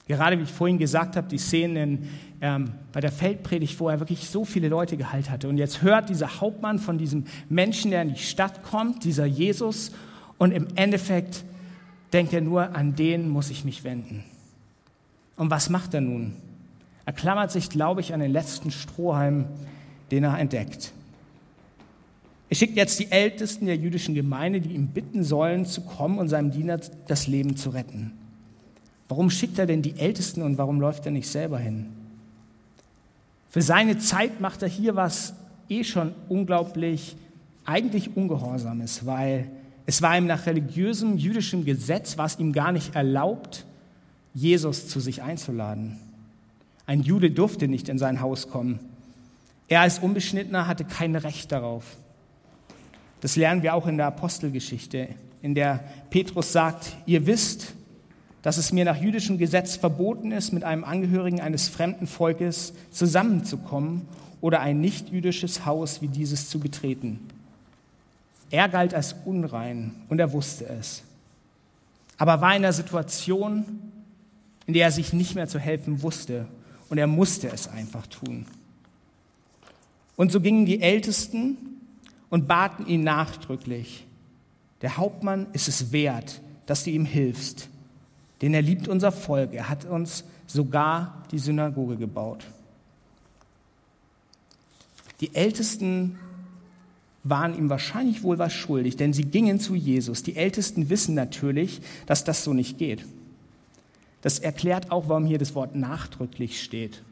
Gerade 0.08 0.38
wie 0.38 0.44
ich 0.44 0.52
vorhin 0.52 0.78
gesagt 0.78 1.16
habe, 1.16 1.28
die 1.28 1.38
Szenen 1.38 2.08
ähm, 2.40 2.72
bei 2.92 3.00
der 3.00 3.10
Feldpredigt, 3.10 3.78
wo 3.80 3.88
er 3.88 3.98
wirklich 3.98 4.28
so 4.28 4.44
viele 4.44 4.68
Leute 4.68 4.96
geheilt 4.96 5.30
hatte. 5.30 5.48
Und 5.48 5.58
jetzt 5.58 5.82
hört 5.82 6.08
dieser 6.08 6.40
Hauptmann 6.40 6.78
von 6.78 6.96
diesem 6.96 7.24
Menschen, 7.48 7.90
der 7.90 8.02
in 8.02 8.14
die 8.14 8.20
Stadt 8.20 8.62
kommt, 8.62 9.04
dieser 9.04 9.26
Jesus, 9.26 9.92
und 10.38 10.52
im 10.52 10.68
Endeffekt 10.74 11.44
denkt 12.12 12.32
er 12.32 12.40
nur, 12.40 12.76
an 12.76 12.94
den 12.94 13.28
muss 13.28 13.50
ich 13.50 13.64
mich 13.64 13.84
wenden. 13.84 14.22
Und 15.36 15.50
was 15.50 15.70
macht 15.70 15.94
er 15.94 16.00
nun? 16.00 16.34
Er 17.04 17.12
klammert 17.12 17.50
sich, 17.50 17.68
glaube 17.68 18.00
ich, 18.00 18.14
an 18.14 18.20
den 18.20 18.32
letzten 18.32 18.70
Strohhalm, 18.70 19.46
den 20.10 20.24
er 20.24 20.38
entdeckt. 20.38 20.92
Er 22.48 22.56
schickt 22.56 22.76
jetzt 22.76 22.98
die 23.00 23.10
Ältesten 23.10 23.66
der 23.66 23.76
jüdischen 23.76 24.14
Gemeinde, 24.14 24.60
die 24.60 24.74
ihn 24.74 24.88
bitten 24.88 25.24
sollen, 25.24 25.66
zu 25.66 25.80
kommen 25.80 26.18
und 26.18 26.28
seinem 26.28 26.52
Diener 26.52 26.78
das 27.08 27.26
Leben 27.26 27.56
zu 27.56 27.70
retten. 27.70 28.12
Warum 29.08 29.30
schickt 29.30 29.58
er 29.58 29.66
denn 29.66 29.82
die 29.82 29.98
Ältesten 29.98 30.42
und 30.42 30.58
warum 30.58 30.80
läuft 30.80 31.06
er 31.06 31.12
nicht 31.12 31.28
selber 31.28 31.58
hin? 31.58 31.86
Für 33.50 33.62
seine 33.62 33.98
Zeit 33.98 34.40
macht 34.40 34.62
er 34.62 34.68
hier 34.68 34.96
was 34.96 35.34
eh 35.68 35.84
schon 35.84 36.14
unglaublich, 36.28 37.16
eigentlich 37.64 38.16
Ungehorsames, 38.16 39.06
weil 39.06 39.48
es 39.86 40.02
war 40.02 40.16
ihm 40.16 40.26
nach 40.26 40.46
religiösem 40.46 41.16
jüdischem 41.16 41.64
Gesetz, 41.64 42.18
war 42.18 42.30
ihm 42.38 42.52
gar 42.52 42.72
nicht 42.72 42.94
erlaubt, 42.94 43.64
Jesus 44.34 44.88
zu 44.88 45.00
sich 45.00 45.22
einzuladen. 45.22 45.98
Ein 46.86 47.02
Jude 47.02 47.30
durfte 47.30 47.68
nicht 47.68 47.88
in 47.88 47.98
sein 47.98 48.20
Haus 48.20 48.48
kommen. 48.48 48.78
Er 49.68 49.80
als 49.80 49.98
Unbeschnittener 49.98 50.66
hatte 50.66 50.84
kein 50.84 51.16
Recht 51.16 51.50
darauf. 51.50 51.96
Das 53.20 53.36
lernen 53.36 53.62
wir 53.62 53.74
auch 53.74 53.86
in 53.86 53.96
der 53.96 54.06
Apostelgeschichte, 54.06 55.08
in 55.42 55.54
der 55.54 55.82
Petrus 56.10 56.52
sagt, 56.52 56.96
ihr 57.06 57.26
wisst, 57.26 57.75
dass 58.46 58.58
es 58.58 58.70
mir 58.70 58.84
nach 58.84 59.02
jüdischem 59.02 59.38
Gesetz 59.38 59.74
verboten 59.74 60.30
ist, 60.30 60.52
mit 60.52 60.62
einem 60.62 60.84
Angehörigen 60.84 61.40
eines 61.40 61.68
fremden 61.68 62.06
Volkes 62.06 62.74
zusammenzukommen 62.92 64.06
oder 64.40 64.60
ein 64.60 64.80
nicht-jüdisches 64.80 65.66
Haus 65.66 66.00
wie 66.00 66.06
dieses 66.06 66.48
zu 66.48 66.60
betreten. 66.60 67.18
Er 68.50 68.68
galt 68.68 68.94
als 68.94 69.16
unrein 69.24 69.96
und 70.08 70.20
er 70.20 70.32
wusste 70.32 70.64
es. 70.68 71.02
Aber 72.18 72.40
war 72.40 72.50
in 72.50 72.62
einer 72.62 72.72
Situation, 72.72 73.64
in 74.66 74.74
der 74.74 74.84
er 74.84 74.92
sich 74.92 75.12
nicht 75.12 75.34
mehr 75.34 75.48
zu 75.48 75.58
helfen 75.58 76.02
wusste 76.02 76.46
und 76.88 76.98
er 76.98 77.08
musste 77.08 77.48
es 77.48 77.66
einfach 77.66 78.06
tun. 78.06 78.46
Und 80.14 80.30
so 80.30 80.40
gingen 80.40 80.66
die 80.66 80.82
Ältesten 80.82 81.56
und 82.30 82.46
baten 82.46 82.86
ihn 82.86 83.02
nachdrücklich, 83.02 84.06
der 84.82 84.98
Hauptmann 84.98 85.48
ist 85.52 85.66
es 85.66 85.90
wert, 85.90 86.40
dass 86.66 86.84
du 86.84 86.90
ihm 86.90 87.06
hilfst 87.06 87.70
denn 88.42 88.54
er 88.54 88.62
liebt 88.62 88.88
unser 88.88 89.12
Volk. 89.12 89.54
Er 89.54 89.68
hat 89.68 89.84
uns 89.84 90.24
sogar 90.46 91.22
die 91.30 91.38
Synagoge 91.38 91.96
gebaut. 91.96 92.44
Die 95.20 95.34
Ältesten 95.34 96.18
waren 97.24 97.56
ihm 97.56 97.70
wahrscheinlich 97.70 98.22
wohl 98.22 98.38
was 98.38 98.52
schuldig, 98.52 98.96
denn 98.96 99.12
sie 99.12 99.24
gingen 99.24 99.58
zu 99.58 99.74
Jesus. 99.74 100.22
Die 100.22 100.36
Ältesten 100.36 100.90
wissen 100.90 101.14
natürlich, 101.14 101.80
dass 102.06 102.24
das 102.24 102.44
so 102.44 102.52
nicht 102.52 102.78
geht. 102.78 103.04
Das 104.22 104.38
erklärt 104.38 104.92
auch, 104.92 105.08
warum 105.08 105.24
hier 105.24 105.38
das 105.38 105.54
Wort 105.54 105.74
nachdrücklich 105.74 106.62
steht. 106.62 107.02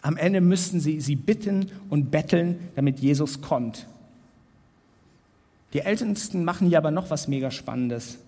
Am 0.00 0.16
Ende 0.16 0.40
müssten 0.40 0.80
sie 0.80 1.00
sie 1.00 1.16
bitten 1.16 1.70
und 1.90 2.10
betteln, 2.10 2.58
damit 2.76 3.00
Jesus 3.00 3.40
kommt. 3.40 3.86
Die 5.72 5.80
Ältesten 5.80 6.44
machen 6.44 6.68
hier 6.68 6.78
aber 6.78 6.90
noch 6.90 7.10
was 7.10 7.28
mega 7.28 7.50
Spannendes. 7.50 8.18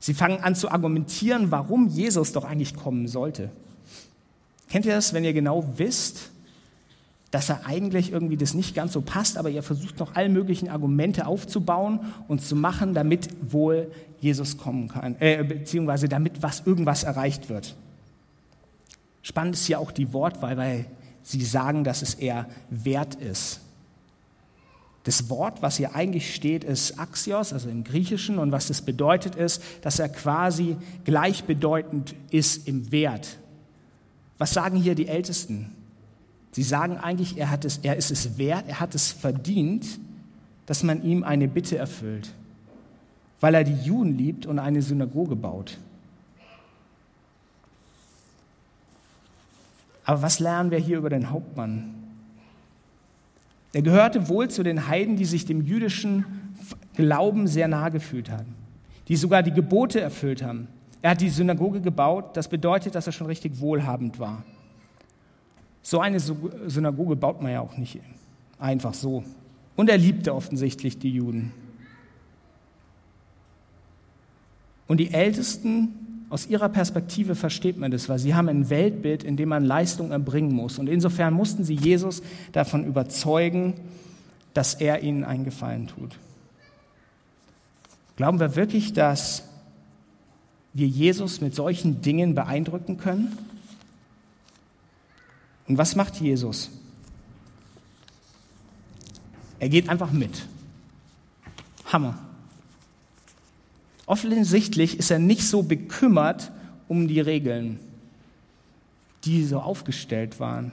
Sie 0.00 0.14
fangen 0.14 0.40
an 0.40 0.54
zu 0.54 0.70
argumentieren, 0.70 1.50
warum 1.50 1.88
Jesus 1.88 2.32
doch 2.32 2.44
eigentlich 2.44 2.76
kommen 2.76 3.08
sollte. 3.08 3.50
Kennt 4.68 4.86
ihr 4.86 4.94
das, 4.94 5.12
wenn 5.12 5.24
ihr 5.24 5.32
genau 5.32 5.64
wisst, 5.76 6.30
dass 7.30 7.48
er 7.48 7.66
eigentlich 7.66 8.12
irgendwie 8.12 8.36
das 8.36 8.54
nicht 8.54 8.74
ganz 8.74 8.92
so 8.92 9.00
passt, 9.00 9.36
aber 9.36 9.50
ihr 9.50 9.62
versucht 9.62 9.98
noch 9.98 10.14
alle 10.14 10.28
möglichen 10.28 10.68
Argumente 10.68 11.26
aufzubauen 11.26 12.00
und 12.26 12.40
zu 12.40 12.56
machen, 12.56 12.94
damit 12.94 13.28
wohl 13.52 13.90
Jesus 14.20 14.56
kommen 14.56 14.88
kann, 14.88 15.16
äh, 15.20 15.44
beziehungsweise 15.44 16.08
damit 16.08 16.42
was 16.42 16.62
irgendwas 16.64 17.04
erreicht 17.04 17.48
wird. 17.48 17.76
Spannend 19.22 19.56
ist 19.56 19.68
ja 19.68 19.78
auch 19.78 19.90
die 19.90 20.12
Wortwahl, 20.12 20.56
weil 20.56 20.86
sie 21.22 21.44
sagen, 21.44 21.84
dass 21.84 22.00
es 22.00 22.14
eher 22.14 22.46
wert 22.70 23.16
ist. 23.16 23.60
Das 25.08 25.30
Wort, 25.30 25.62
was 25.62 25.78
hier 25.78 25.94
eigentlich 25.94 26.34
steht, 26.34 26.64
ist 26.64 26.98
Axios, 26.98 27.54
also 27.54 27.70
im 27.70 27.82
Griechischen, 27.82 28.38
und 28.38 28.52
was 28.52 28.66
das 28.66 28.82
bedeutet 28.82 29.36
ist, 29.36 29.62
dass 29.80 29.98
er 29.98 30.10
quasi 30.10 30.76
gleichbedeutend 31.06 32.14
ist 32.30 32.68
im 32.68 32.92
Wert. 32.92 33.38
Was 34.36 34.52
sagen 34.52 34.76
hier 34.76 34.94
die 34.94 35.08
Ältesten? 35.08 35.72
Sie 36.52 36.62
sagen 36.62 36.98
eigentlich, 36.98 37.38
er, 37.38 37.48
hat 37.48 37.64
es, 37.64 37.78
er 37.78 37.96
ist 37.96 38.10
es 38.10 38.36
wert, 38.36 38.66
er 38.68 38.80
hat 38.80 38.94
es 38.94 39.10
verdient, 39.10 39.86
dass 40.66 40.82
man 40.82 41.02
ihm 41.02 41.24
eine 41.24 41.48
Bitte 41.48 41.78
erfüllt, 41.78 42.30
weil 43.40 43.54
er 43.54 43.64
die 43.64 43.82
Juden 43.82 44.18
liebt 44.18 44.44
und 44.44 44.58
eine 44.58 44.82
Synagoge 44.82 45.36
baut. 45.36 45.78
Aber 50.04 50.20
was 50.20 50.38
lernen 50.38 50.70
wir 50.70 50.78
hier 50.78 50.98
über 50.98 51.08
den 51.08 51.30
Hauptmann? 51.30 51.97
Er 53.72 53.82
gehörte 53.82 54.28
wohl 54.28 54.48
zu 54.48 54.62
den 54.62 54.88
Heiden, 54.88 55.16
die 55.16 55.24
sich 55.24 55.44
dem 55.44 55.62
jüdischen 55.62 56.24
Glauben 56.94 57.46
sehr 57.46 57.68
nahe 57.68 57.90
gefühlt 57.90 58.30
haben, 58.30 58.54
die 59.08 59.16
sogar 59.16 59.42
die 59.42 59.52
Gebote 59.52 60.00
erfüllt 60.00 60.42
haben. 60.42 60.68
Er 61.02 61.12
hat 61.12 61.20
die 61.20 61.28
Synagoge 61.28 61.80
gebaut, 61.80 62.36
das 62.36 62.48
bedeutet, 62.48 62.94
dass 62.94 63.06
er 63.06 63.12
schon 63.12 63.26
richtig 63.26 63.60
wohlhabend 63.60 64.18
war. 64.18 64.42
So 65.82 66.00
eine 66.00 66.18
Synagoge 66.18 67.16
baut 67.16 67.40
man 67.40 67.52
ja 67.52 67.60
auch 67.60 67.76
nicht 67.76 68.00
einfach 68.58 68.94
so. 68.94 69.22
Und 69.76 69.88
er 69.88 69.98
liebte 69.98 70.34
offensichtlich 70.34 70.98
die 70.98 71.10
Juden. 71.10 71.52
Und 74.88 74.98
die 74.98 75.12
Ältesten 75.12 76.07
aus 76.30 76.46
ihrer 76.46 76.68
Perspektive 76.68 77.34
versteht 77.34 77.78
man 77.78 77.90
das, 77.90 78.08
weil 78.08 78.18
sie 78.18 78.34
haben 78.34 78.48
ein 78.48 78.68
Weltbild, 78.68 79.24
in 79.24 79.36
dem 79.36 79.48
man 79.48 79.64
Leistung 79.64 80.10
erbringen 80.10 80.52
muss. 80.52 80.78
Und 80.78 80.88
insofern 80.88 81.32
mussten 81.32 81.64
sie 81.64 81.74
Jesus 81.74 82.22
davon 82.52 82.84
überzeugen, 82.84 83.74
dass 84.52 84.74
er 84.74 85.02
ihnen 85.02 85.24
einen 85.24 85.44
Gefallen 85.44 85.88
tut. 85.88 86.18
Glauben 88.16 88.40
wir 88.40 88.56
wirklich, 88.56 88.92
dass 88.92 89.44
wir 90.74 90.86
Jesus 90.86 91.40
mit 91.40 91.54
solchen 91.54 92.02
Dingen 92.02 92.34
beeindrucken 92.34 92.98
können? 92.98 93.36
Und 95.66 95.78
was 95.78 95.96
macht 95.96 96.16
Jesus? 96.16 96.70
Er 99.58 99.68
geht 99.68 99.88
einfach 99.88 100.10
mit. 100.12 100.46
Hammer. 101.86 102.18
Offensichtlich 104.08 104.98
ist 104.98 105.10
er 105.10 105.18
nicht 105.18 105.46
so 105.46 105.62
bekümmert 105.62 106.50
um 106.88 107.08
die 107.08 107.20
Regeln, 107.20 107.78
die 109.24 109.44
so 109.44 109.60
aufgestellt 109.60 110.40
waren. 110.40 110.72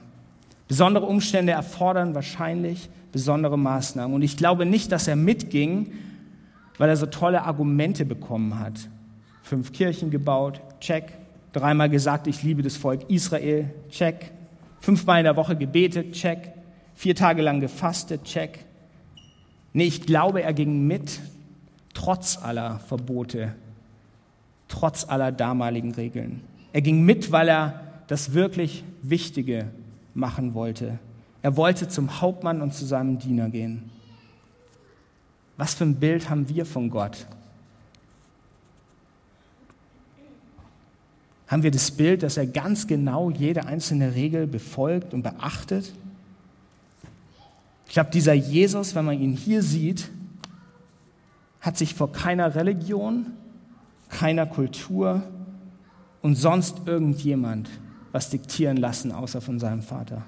Besondere 0.68 1.04
Umstände 1.04 1.52
erfordern 1.52 2.14
wahrscheinlich 2.14 2.88
besondere 3.12 3.58
Maßnahmen. 3.58 4.14
Und 4.14 4.22
ich 4.22 4.38
glaube 4.38 4.64
nicht, 4.64 4.90
dass 4.90 5.06
er 5.06 5.16
mitging, 5.16 5.92
weil 6.78 6.88
er 6.88 6.96
so 6.96 7.04
tolle 7.04 7.42
Argumente 7.42 8.06
bekommen 8.06 8.58
hat. 8.58 8.88
Fünf 9.42 9.70
Kirchen 9.70 10.10
gebaut, 10.10 10.62
check. 10.80 11.12
Dreimal 11.52 11.90
gesagt, 11.90 12.28
ich 12.28 12.42
liebe 12.42 12.62
das 12.62 12.78
Volk 12.78 13.10
Israel, 13.10 13.68
check. 13.90 14.32
Fünfmal 14.80 15.18
in 15.18 15.24
der 15.24 15.36
Woche 15.36 15.56
gebetet, 15.56 16.12
check. 16.12 16.54
Vier 16.94 17.14
Tage 17.14 17.42
lang 17.42 17.60
gefastet, 17.60 18.24
check. 18.24 18.64
Nee, 19.74 19.84
ich 19.84 20.06
glaube, 20.06 20.42
er 20.42 20.54
ging 20.54 20.86
mit, 20.86 21.20
trotz 21.96 22.36
aller 22.36 22.78
Verbote, 22.80 23.54
trotz 24.68 25.08
aller 25.08 25.32
damaligen 25.32 25.94
Regeln. 25.94 26.42
Er 26.74 26.82
ging 26.82 27.04
mit, 27.04 27.32
weil 27.32 27.48
er 27.48 27.80
das 28.06 28.34
wirklich 28.34 28.84
Wichtige 29.00 29.70
machen 30.12 30.52
wollte. 30.52 30.98
Er 31.40 31.56
wollte 31.56 31.88
zum 31.88 32.20
Hauptmann 32.20 32.60
und 32.60 32.74
zu 32.74 32.84
seinem 32.84 33.18
Diener 33.18 33.48
gehen. 33.48 33.90
Was 35.56 35.72
für 35.72 35.84
ein 35.84 35.94
Bild 35.94 36.28
haben 36.28 36.50
wir 36.50 36.66
von 36.66 36.90
Gott? 36.90 37.26
Haben 41.48 41.62
wir 41.62 41.70
das 41.70 41.92
Bild, 41.92 42.22
dass 42.22 42.36
er 42.36 42.46
ganz 42.46 42.86
genau 42.86 43.30
jede 43.30 43.64
einzelne 43.64 44.14
Regel 44.14 44.46
befolgt 44.46 45.14
und 45.14 45.22
beachtet? 45.22 45.94
Ich 47.86 47.94
glaube, 47.94 48.10
dieser 48.10 48.34
Jesus, 48.34 48.94
wenn 48.94 49.06
man 49.06 49.18
ihn 49.18 49.32
hier 49.32 49.62
sieht, 49.62 50.10
hat 51.66 51.76
sich 51.76 51.94
vor 51.94 52.12
keiner 52.12 52.54
Religion, 52.54 53.26
keiner 54.08 54.46
Kultur 54.46 55.24
und 56.22 56.36
sonst 56.36 56.86
irgendjemand 56.86 57.68
was 58.12 58.30
diktieren 58.30 58.76
lassen, 58.76 59.10
außer 59.10 59.40
von 59.40 59.58
seinem 59.58 59.82
Vater. 59.82 60.22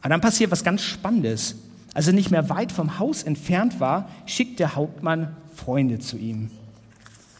Aber 0.00 0.08
dann 0.08 0.22
passiert 0.22 0.50
was 0.50 0.64
ganz 0.64 0.82
Spannendes. 0.82 1.56
Als 1.92 2.06
er 2.06 2.14
nicht 2.14 2.30
mehr 2.30 2.48
weit 2.48 2.72
vom 2.72 2.98
Haus 2.98 3.22
entfernt 3.22 3.80
war, 3.80 4.08
schickt 4.24 4.58
der 4.58 4.74
Hauptmann 4.74 5.36
Freunde 5.54 5.98
zu 5.98 6.16
ihm. 6.16 6.50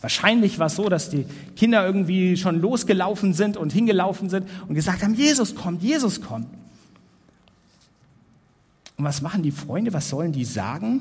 Wahrscheinlich 0.02 0.58
war 0.58 0.66
es 0.66 0.76
so, 0.76 0.88
dass 0.88 1.08
die 1.08 1.24
Kinder 1.56 1.86
irgendwie 1.86 2.36
schon 2.36 2.60
losgelaufen 2.60 3.32
sind 3.32 3.56
und 3.56 3.72
hingelaufen 3.72 4.28
sind 4.28 4.46
und 4.68 4.74
gesagt 4.74 5.02
haben, 5.02 5.14
Jesus 5.14 5.54
kommt, 5.54 5.82
Jesus 5.82 6.20
kommt. 6.20 6.48
Und 8.96 9.04
was 9.04 9.22
machen 9.22 9.42
die 9.42 9.50
Freunde? 9.50 9.92
Was 9.92 10.08
sollen 10.08 10.32
die 10.32 10.44
sagen? 10.44 11.00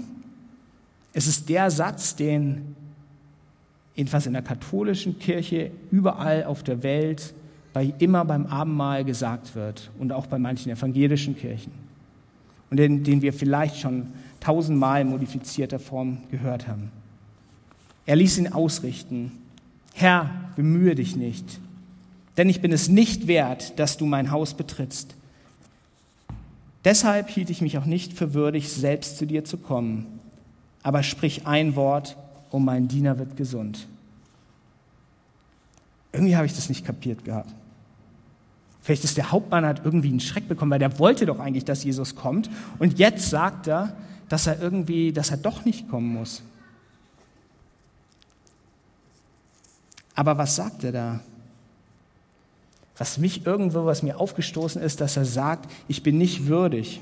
Es 1.14 1.28
ist 1.28 1.48
der 1.50 1.72
Satz, 1.72 2.16
den 2.16 2.76
jedenfalls 3.96 4.26
in 4.26 4.34
der 4.34 4.42
katholischen 4.42 5.18
Kirche 5.20 5.72
überall 5.92 6.44
auf 6.44 6.64
der 6.64 6.84
Welt 6.84 7.34
bei, 7.74 7.94
immer 8.00 8.26
beim 8.26 8.46
Abendmahl 8.46 9.06
gesagt 9.06 9.56
wird 9.56 9.92
und 9.98 10.12
auch 10.12 10.28
bei 10.28 10.38
manchen 10.38 10.72
evangelischen 10.72 11.38
Kirchen 11.38 11.72
und 12.70 12.78
den, 12.78 13.04
den 13.04 13.22
wir 13.22 13.34
vielleicht 13.34 13.78
schon 13.78 14.08
tausendmal 14.40 15.02
in 15.02 15.10
modifizierter 15.10 15.80
Form 15.80 16.20
gehört 16.30 16.68
haben. 16.68 16.92
Er 18.06 18.18
ließ 18.18 18.38
ihn 18.38 18.52
ausrichten, 18.52 19.32
Herr, 19.94 20.30
bemühe 20.56 20.96
dich 20.96 21.16
nicht, 21.16 21.60
denn 22.38 22.50
ich 22.50 22.62
bin 22.62 22.72
es 22.72 22.90
nicht 22.90 23.28
wert, 23.28 23.80
dass 23.80 23.98
du 23.98 24.06
mein 24.06 24.32
Haus 24.32 24.54
betrittst. 24.54 25.16
Deshalb 26.86 27.30
hielt 27.30 27.50
ich 27.50 27.62
mich 27.62 27.78
auch 27.78 27.86
nicht 27.86 28.14
für 28.14 28.34
würdig, 28.34 28.72
selbst 28.72 29.18
zu 29.18 29.26
dir 29.26 29.44
zu 29.44 29.58
kommen. 29.58 30.20
Aber 30.84 31.04
sprich 31.04 31.46
ein 31.46 31.76
Wort, 31.76 32.16
und 32.56 32.64
mein 32.64 32.88
Diener 32.88 33.20
wird 33.20 33.36
gesund. 33.36 33.86
Irgendwie 36.14 36.38
habe 36.38 36.46
ich 36.46 36.54
das 36.54 36.70
nicht 36.70 36.86
kapiert 36.86 37.26
gehabt. 37.26 37.54
Vielleicht 38.82 39.04
ist 39.04 39.18
der 39.18 39.32
Hauptmann 39.32 39.66
hat 39.66 39.84
irgendwie 39.84 40.08
einen 40.08 40.22
Schreck 40.22 40.48
bekommen, 40.48 40.72
weil 40.72 40.80
der 40.80 40.98
wollte 40.98 41.26
doch 41.26 41.40
eigentlich, 41.40 41.66
dass 41.66 41.84
Jesus 41.84 42.16
kommt. 42.16 42.50
Und 42.80 42.98
jetzt 42.98 43.30
sagt 43.30 43.68
er, 43.68 43.98
dass 44.30 44.48
er 44.48 44.62
irgendwie, 44.62 45.12
dass 45.12 45.32
er 45.32 45.38
doch 45.38 45.66
nicht 45.66 45.90
kommen 45.90 46.14
muss. 46.14 46.44
Aber 50.14 50.38
was 50.38 50.56
sagt 50.56 50.86
er 50.86 50.92
da? 50.94 51.20
Was 52.98 53.18
mich 53.18 53.46
irgendwo, 53.46 53.86
was 53.86 54.04
mir 54.04 54.20
aufgestoßen 54.20 54.82
ist, 54.82 55.02
dass 55.02 55.18
er 55.18 55.26
sagt, 55.26 55.70
ich 55.88 56.04
bin 56.04 56.18
nicht 56.18 56.48
würdig. 56.48 57.02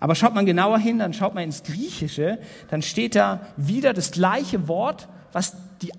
Aber 0.00 0.14
schaut 0.14 0.34
man 0.34 0.44
genauer 0.44 0.78
hin, 0.78 0.98
dann 0.98 1.14
schaut 1.14 1.34
man 1.34 1.44
ins 1.44 1.62
Griechische, 1.62 2.38
dann 2.70 2.82
steht 2.82 3.14
da 3.14 3.40
wieder 3.56 3.94
das 3.94 4.10
gleiche 4.10 4.68
Wort, 4.68 5.08
was 5.32 5.56
die, 5.82 5.92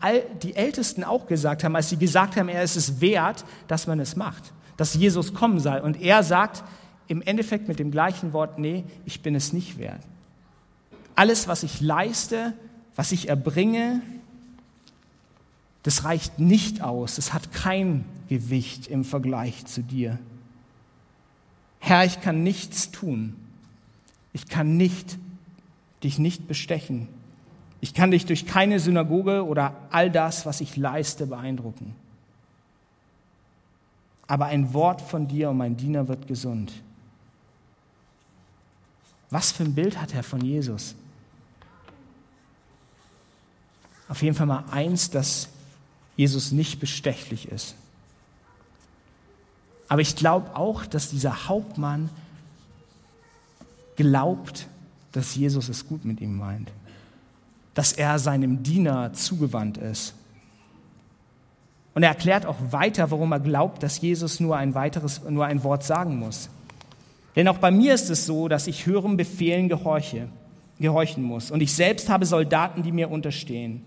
die 0.44 0.56
Ältesten 0.56 1.04
auch 1.04 1.28
gesagt 1.28 1.64
haben, 1.64 1.76
als 1.76 1.90
sie 1.90 1.98
gesagt 1.98 2.36
haben, 2.36 2.50
er 2.50 2.64
ist 2.64 2.76
es 2.76 3.02
wert, 3.02 3.46
dass 3.68 3.88
man 3.88 4.00
es 4.00 4.16
macht, 4.16 4.54
dass 4.76 4.94
Jesus 4.94 5.34
kommen 5.34 5.60
soll. 5.60 5.80
Und 5.80 6.02
er 6.02 6.24
sagt 6.24 6.64
im 7.08 7.22
Endeffekt 7.22 7.68
mit 7.68 7.80
dem 7.80 7.92
gleichen 7.92 8.34
Wort, 8.34 8.60
nee, 8.60 8.84
ich 9.06 9.22
bin 9.22 9.34
es 9.36 9.54
nicht 9.54 9.78
wert. 9.78 10.02
Alles, 11.16 11.48
was 11.48 11.64
ich 11.64 11.82
leiste, 11.82 12.54
was 12.96 13.12
ich 13.12 13.30
erbringe, 13.30 14.02
das 15.84 16.04
reicht 16.04 16.38
nicht 16.38 16.82
aus. 16.82 17.18
Es 17.18 17.34
hat 17.34 17.54
kein 17.54 18.06
Gewicht 18.28 18.88
im 18.88 19.04
Vergleich 19.04 19.66
zu 19.66 19.82
dir. 19.82 20.20
Herr, 21.80 22.06
ich 22.06 22.22
kann 22.22 22.44
nichts 22.44 22.92
tun. 22.92 23.36
Ich 24.34 24.48
kann 24.48 24.78
nicht, 24.78 25.18
dich 26.04 26.20
nicht 26.20 26.48
bestechen. 26.48 27.08
Ich 27.80 27.94
kann 27.94 28.12
dich 28.12 28.26
durch 28.26 28.46
keine 28.46 28.80
Synagoge 28.80 29.46
oder 29.46 29.76
all 29.92 30.10
das, 30.12 30.46
was 30.46 30.62
ich 30.62 30.76
leiste, 30.78 31.28
beeindrucken. 31.28 31.96
Aber 34.28 34.48
ein 34.48 34.74
Wort 34.74 35.02
von 35.02 35.28
dir 35.28 35.50
und 35.50 35.58
mein 35.58 35.78
Diener 35.78 36.08
wird 36.08 36.28
gesund. 36.28 36.74
Was 39.30 39.52
für 39.52 39.64
ein 39.64 39.76
Bild 39.76 40.02
hat 40.02 40.14
er 40.14 40.24
von 40.24 40.42
Jesus? 40.42 40.96
Auf 44.10 44.22
jeden 44.22 44.36
Fall 44.36 44.46
mal 44.46 44.66
eins, 44.72 45.10
dass 45.10 45.50
Jesus 46.16 46.52
nicht 46.52 46.80
bestechlich 46.80 47.50
ist. 47.50 47.76
Aber 49.88 50.02
ich 50.02 50.16
glaube 50.16 50.56
auch, 50.56 50.86
dass 50.86 51.10
dieser 51.10 51.48
Hauptmann 51.48 52.10
glaubt, 53.96 54.68
dass 55.12 55.36
Jesus 55.36 55.70
es 55.70 55.88
gut 55.88 56.06
mit 56.06 56.22
ihm 56.22 56.38
meint, 56.38 56.72
dass 57.74 57.94
er 57.94 58.20
seinem 58.20 58.64
Diener 58.64 59.14
zugewandt 59.14 59.78
ist. 59.78 60.14
Und 61.94 62.04
er 62.04 62.10
erklärt 62.10 62.46
auch 62.46 62.58
weiter, 62.70 63.10
warum 63.10 63.32
er 63.32 63.40
glaubt, 63.40 63.82
dass 63.82 64.00
Jesus 64.02 64.40
nur 64.40 64.56
ein 64.56 64.76
weiteres, 64.76 65.22
nur 65.28 65.46
ein 65.46 65.64
Wort 65.64 65.84
sagen 65.84 66.20
muss. 66.20 66.50
Denn 67.36 67.48
auch 67.48 67.58
bei 67.58 67.72
mir 67.72 67.94
ist 67.94 68.10
es 68.10 68.26
so, 68.26 68.48
dass 68.48 68.68
ich 68.68 68.86
hören 68.86 69.18
Befehlen 69.18 69.70
gehorche, 69.70 70.28
gehorchen 70.80 71.24
muss. 71.24 71.50
Und 71.50 71.62
ich 71.62 71.74
selbst 71.74 72.10
habe 72.10 72.26
Soldaten, 72.26 72.84
die 72.84 72.92
mir 72.92 73.10
unterstehen. 73.10 73.84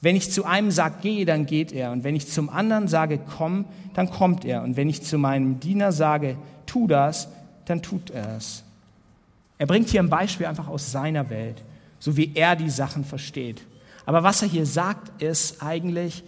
Wenn 0.00 0.16
ich 0.16 0.30
zu 0.30 0.44
einem 0.44 0.70
sage, 0.70 0.96
geh, 1.02 1.24
dann 1.24 1.46
geht 1.46 1.72
er. 1.72 1.92
Und 1.92 2.04
wenn 2.04 2.16
ich 2.16 2.28
zum 2.28 2.48
anderen 2.48 2.88
sage, 2.88 3.18
komm, 3.18 3.66
dann 3.94 4.10
kommt 4.10 4.44
er. 4.44 4.62
Und 4.62 4.76
wenn 4.76 4.88
ich 4.88 5.02
zu 5.02 5.18
meinem 5.18 5.60
Diener 5.60 5.92
sage, 5.92 6.36
tu 6.66 6.86
das, 6.86 7.28
dann 7.66 7.82
tut 7.82 8.10
er 8.10 8.36
es. 8.36 8.64
Er 9.58 9.66
bringt 9.66 9.90
hier 9.90 10.00
ein 10.00 10.08
Beispiel 10.08 10.46
einfach 10.46 10.68
aus 10.68 10.90
seiner 10.90 11.28
Welt, 11.28 11.62
so 11.98 12.16
wie 12.16 12.32
er 12.34 12.56
die 12.56 12.70
Sachen 12.70 13.04
versteht. 13.04 13.62
Aber 14.06 14.22
was 14.22 14.40
er 14.40 14.48
hier 14.48 14.64
sagt, 14.64 15.22
ist 15.22 15.62
eigentlich, 15.62 16.24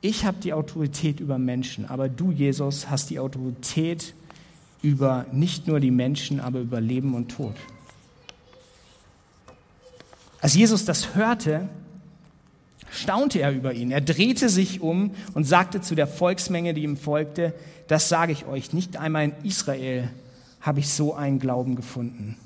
ich 0.00 0.24
habe 0.24 0.38
die 0.42 0.52
Autorität 0.52 1.20
über 1.20 1.38
Menschen, 1.38 1.88
aber 1.88 2.08
du, 2.08 2.32
Jesus, 2.32 2.90
hast 2.90 3.10
die 3.10 3.20
Autorität 3.20 4.14
über 4.82 5.26
nicht 5.32 5.68
nur 5.68 5.78
die 5.78 5.92
Menschen, 5.92 6.40
aber 6.40 6.58
über 6.58 6.80
Leben 6.80 7.14
und 7.14 7.28
Tod. 7.28 7.54
Als 10.40 10.54
Jesus 10.54 10.84
das 10.84 11.14
hörte, 11.14 11.68
staunte 12.90 13.40
er 13.40 13.52
über 13.52 13.74
ihn. 13.74 13.90
Er 13.90 14.00
drehte 14.00 14.48
sich 14.48 14.80
um 14.80 15.12
und 15.34 15.44
sagte 15.44 15.80
zu 15.80 15.94
der 15.94 16.06
Volksmenge, 16.06 16.74
die 16.74 16.82
ihm 16.82 16.96
folgte, 16.96 17.54
das 17.88 18.08
sage 18.08 18.32
ich 18.32 18.46
euch, 18.46 18.72
nicht 18.72 18.96
einmal 18.96 19.24
in 19.24 19.32
Israel 19.44 20.10
habe 20.60 20.80
ich 20.80 20.88
so 20.88 21.14
einen 21.14 21.38
Glauben 21.38 21.76
gefunden. 21.76 22.36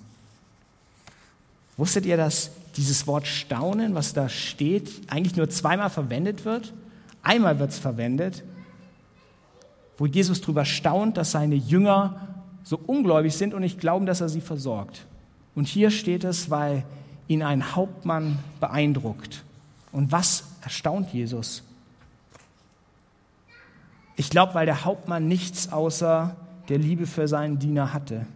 Wusstet 1.76 2.04
ihr, 2.04 2.18
dass 2.18 2.50
dieses 2.76 3.06
Wort 3.06 3.26
staunen, 3.26 3.94
was 3.94 4.12
da 4.12 4.28
steht, 4.28 4.90
eigentlich 5.08 5.36
nur 5.36 5.48
zweimal 5.48 5.88
verwendet 5.88 6.44
wird? 6.44 6.72
Einmal 7.22 7.58
wird 7.58 7.70
es 7.70 7.78
verwendet, 7.78 8.42
wo 9.96 10.06
Jesus 10.06 10.40
darüber 10.40 10.64
staunt, 10.64 11.16
dass 11.16 11.32
seine 11.32 11.54
Jünger 11.54 12.28
so 12.64 12.78
ungläubig 12.86 13.34
sind 13.34 13.54
und 13.54 13.62
nicht 13.62 13.80
glauben, 13.80 14.06
dass 14.06 14.20
er 14.20 14.28
sie 14.28 14.40
versorgt. 14.40 15.06
Und 15.54 15.66
hier 15.66 15.90
steht 15.90 16.24
es, 16.24 16.50
weil 16.50 16.84
ihn 17.28 17.42
ein 17.42 17.74
Hauptmann 17.74 18.38
beeindruckt. 18.60 19.42
Und 19.92 20.12
was 20.12 20.44
erstaunt 20.62 21.12
Jesus? 21.12 21.62
Ich 24.16 24.30
glaube, 24.30 24.54
weil 24.54 24.66
der 24.66 24.84
Hauptmann 24.84 25.28
nichts 25.28 25.72
außer 25.72 26.36
der 26.68 26.78
Liebe 26.78 27.06
für 27.06 27.26
seinen 27.26 27.58
Diener 27.58 27.92
hatte 27.92 28.26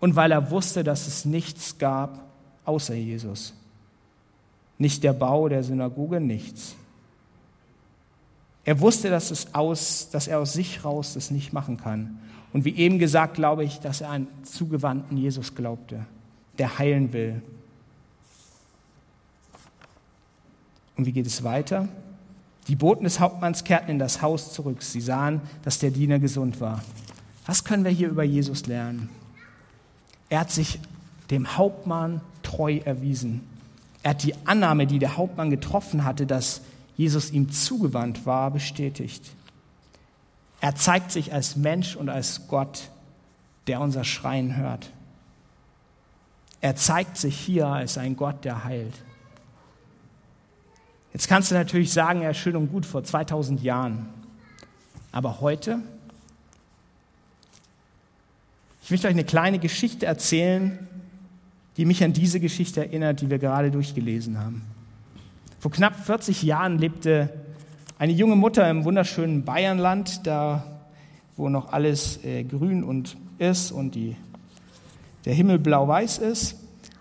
und 0.00 0.16
weil 0.16 0.32
er 0.32 0.50
wusste, 0.50 0.84
dass 0.84 1.06
es 1.06 1.24
nichts 1.24 1.78
gab 1.78 2.20
außer 2.64 2.94
Jesus. 2.94 3.54
Nicht 4.76 5.02
der 5.02 5.12
Bau 5.12 5.48
der 5.48 5.62
Synagoge, 5.62 6.20
nichts. 6.20 6.76
Er 8.64 8.80
wusste, 8.80 9.08
dass, 9.08 9.30
es 9.30 9.54
aus, 9.54 10.10
dass 10.10 10.28
er 10.28 10.38
aus 10.40 10.52
sich 10.52 10.84
raus 10.84 11.14
das 11.14 11.30
nicht 11.30 11.52
machen 11.52 11.78
kann. 11.78 12.18
Und 12.52 12.64
wie 12.64 12.76
eben 12.76 12.98
gesagt, 12.98 13.34
glaube 13.34 13.64
ich, 13.64 13.80
dass 13.80 14.00
er 14.00 14.10
an 14.10 14.28
zugewandten 14.42 15.16
Jesus 15.16 15.54
glaubte, 15.54 16.06
der 16.58 16.78
heilen 16.78 17.12
will. 17.12 17.42
Und 20.98 21.06
wie 21.06 21.12
geht 21.12 21.26
es 21.26 21.44
weiter? 21.44 21.88
Die 22.66 22.76
Boten 22.76 23.04
des 23.04 23.20
Hauptmanns 23.20 23.64
kehrten 23.64 23.92
in 23.92 23.98
das 23.98 24.20
Haus 24.20 24.52
zurück. 24.52 24.82
Sie 24.82 25.00
sahen, 25.00 25.40
dass 25.62 25.78
der 25.78 25.90
Diener 25.90 26.18
gesund 26.18 26.60
war. 26.60 26.82
Was 27.46 27.64
können 27.64 27.84
wir 27.84 27.90
hier 27.90 28.10
über 28.10 28.24
Jesus 28.24 28.66
lernen? 28.66 29.08
Er 30.28 30.40
hat 30.40 30.50
sich 30.50 30.78
dem 31.30 31.56
Hauptmann 31.56 32.20
treu 32.42 32.80
erwiesen. 32.84 33.40
Er 34.02 34.10
hat 34.10 34.22
die 34.22 34.34
Annahme, 34.44 34.86
die 34.86 34.98
der 34.98 35.16
Hauptmann 35.16 35.50
getroffen 35.50 36.04
hatte, 36.04 36.26
dass 36.26 36.60
Jesus 36.96 37.30
ihm 37.30 37.50
zugewandt 37.50 38.26
war, 38.26 38.50
bestätigt. 38.50 39.22
Er 40.60 40.74
zeigt 40.74 41.12
sich 41.12 41.32
als 41.32 41.56
Mensch 41.56 41.94
und 41.94 42.08
als 42.08 42.48
Gott, 42.48 42.90
der 43.68 43.80
unser 43.80 44.04
Schreien 44.04 44.56
hört. 44.56 44.90
Er 46.60 46.74
zeigt 46.74 47.16
sich 47.16 47.38
hier 47.38 47.68
als 47.68 47.96
ein 47.96 48.16
Gott, 48.16 48.44
der 48.44 48.64
heilt. 48.64 48.94
Jetzt 51.12 51.28
kannst 51.28 51.50
du 51.50 51.54
natürlich 51.54 51.92
sagen, 51.92 52.22
ja, 52.22 52.34
schön 52.34 52.56
und 52.56 52.70
gut 52.70 52.86
vor 52.86 53.02
2000 53.02 53.62
Jahren. 53.62 54.08
Aber 55.10 55.40
heute? 55.40 55.80
Ich 58.82 58.90
möchte 58.90 59.06
euch 59.08 59.14
eine 59.14 59.24
kleine 59.24 59.58
Geschichte 59.58 60.06
erzählen, 60.06 60.86
die 61.76 61.84
mich 61.84 62.02
an 62.02 62.12
diese 62.12 62.40
Geschichte 62.40 62.80
erinnert, 62.80 63.20
die 63.20 63.30
wir 63.30 63.38
gerade 63.38 63.70
durchgelesen 63.70 64.38
haben. 64.38 64.62
Vor 65.60 65.70
knapp 65.70 65.94
40 66.06 66.42
Jahren 66.42 66.78
lebte 66.78 67.30
eine 67.98 68.12
junge 68.12 68.36
Mutter 68.36 68.68
im 68.70 68.84
wunderschönen 68.84 69.44
Bayernland, 69.44 70.26
da 70.26 70.78
wo 71.36 71.48
noch 71.48 71.72
alles 71.72 72.22
äh, 72.24 72.44
grün 72.44 72.82
und 72.82 73.16
ist 73.38 73.70
und 73.70 73.94
die, 73.94 74.16
der 75.24 75.34
Himmel 75.34 75.58
blau-weiß 75.58 76.18
ist. 76.18 76.56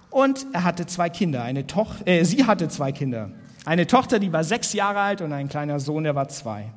Und 0.09 0.45
er 0.53 0.63
hatte 0.63 0.85
zwei 0.85 1.09
Kinder. 1.09 1.43
Eine 1.43 1.67
Toch 1.67 1.95
äh, 2.05 2.23
sie 2.23 2.45
hatte 2.45 2.69
zwei 2.69 2.91
Kinder. 2.91 3.31
Eine 3.67 3.85
Tochter, 3.85 4.17
die 4.17 4.31
war 4.31 4.45
sechs 4.45 4.71
Jahre 4.71 5.01
alt 5.01 5.19
und 5.19 5.33
ein 5.33 5.49
kleiner 5.49 5.81
Sohn, 5.81 6.05
der 6.05 6.15
war 6.15 6.29
zwei. 6.29 6.71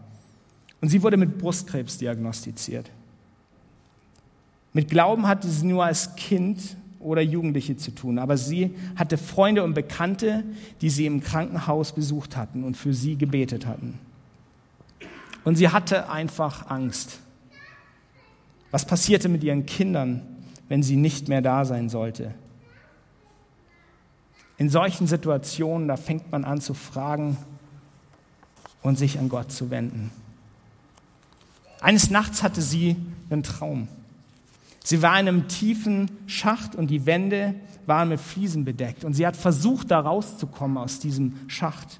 Und 0.80 0.88
sie 0.88 1.04
wurde 1.04 1.16
mit 1.16 1.38
Brustkrebs 1.38 1.98
diagnostiziert. 1.98 2.90
Mit 4.72 4.90
Glauben 4.90 5.28
hatte 5.28 5.48
sie 5.48 5.66
nur 5.66 5.84
als 5.84 6.16
Kind 6.16 6.76
oder 6.98 7.22
Jugendliche 7.22 7.76
zu 7.76 7.92
tun, 7.92 8.18
aber 8.18 8.36
sie 8.36 8.74
hatte 8.96 9.18
Freunde 9.18 9.62
und 9.62 9.74
Bekannte, 9.74 10.42
die 10.80 10.90
sie 10.90 11.06
im 11.06 11.20
Krankenhaus 11.20 11.92
besucht 11.92 12.36
hatten 12.36 12.64
und 12.64 12.76
für 12.76 12.92
sie 12.92 13.14
gebetet 13.14 13.66
hatten. 13.66 14.00
Und 15.44 15.54
sie 15.54 15.68
hatte 15.68 16.10
einfach 16.10 16.70
Angst. 16.70 17.20
Was 18.72 18.84
passierte 18.84 19.28
mit 19.28 19.44
ihren 19.44 19.64
Kindern, 19.64 20.22
wenn 20.68 20.82
sie 20.82 20.96
nicht 20.96 21.28
mehr 21.28 21.40
da 21.40 21.64
sein 21.64 21.88
sollte? 21.88 22.34
In 24.60 24.68
solchen 24.68 25.06
Situationen, 25.06 25.88
da 25.88 25.96
fängt 25.96 26.30
man 26.30 26.44
an 26.44 26.60
zu 26.60 26.74
fragen 26.74 27.38
und 28.82 28.98
sich 28.98 29.18
an 29.18 29.30
Gott 29.30 29.50
zu 29.50 29.70
wenden. 29.70 30.10
Eines 31.80 32.10
Nachts 32.10 32.42
hatte 32.42 32.60
sie 32.60 32.94
einen 33.30 33.42
Traum. 33.42 33.88
Sie 34.84 35.00
war 35.00 35.18
in 35.18 35.28
einem 35.28 35.48
tiefen 35.48 36.10
Schacht 36.26 36.74
und 36.74 36.88
die 36.88 37.06
Wände 37.06 37.54
waren 37.86 38.10
mit 38.10 38.20
Fliesen 38.20 38.66
bedeckt. 38.66 39.02
Und 39.02 39.14
sie 39.14 39.26
hat 39.26 39.34
versucht, 39.34 39.90
da 39.90 40.00
rauszukommen 40.00 40.76
aus 40.76 40.98
diesem 40.98 41.38
Schacht. 41.48 41.98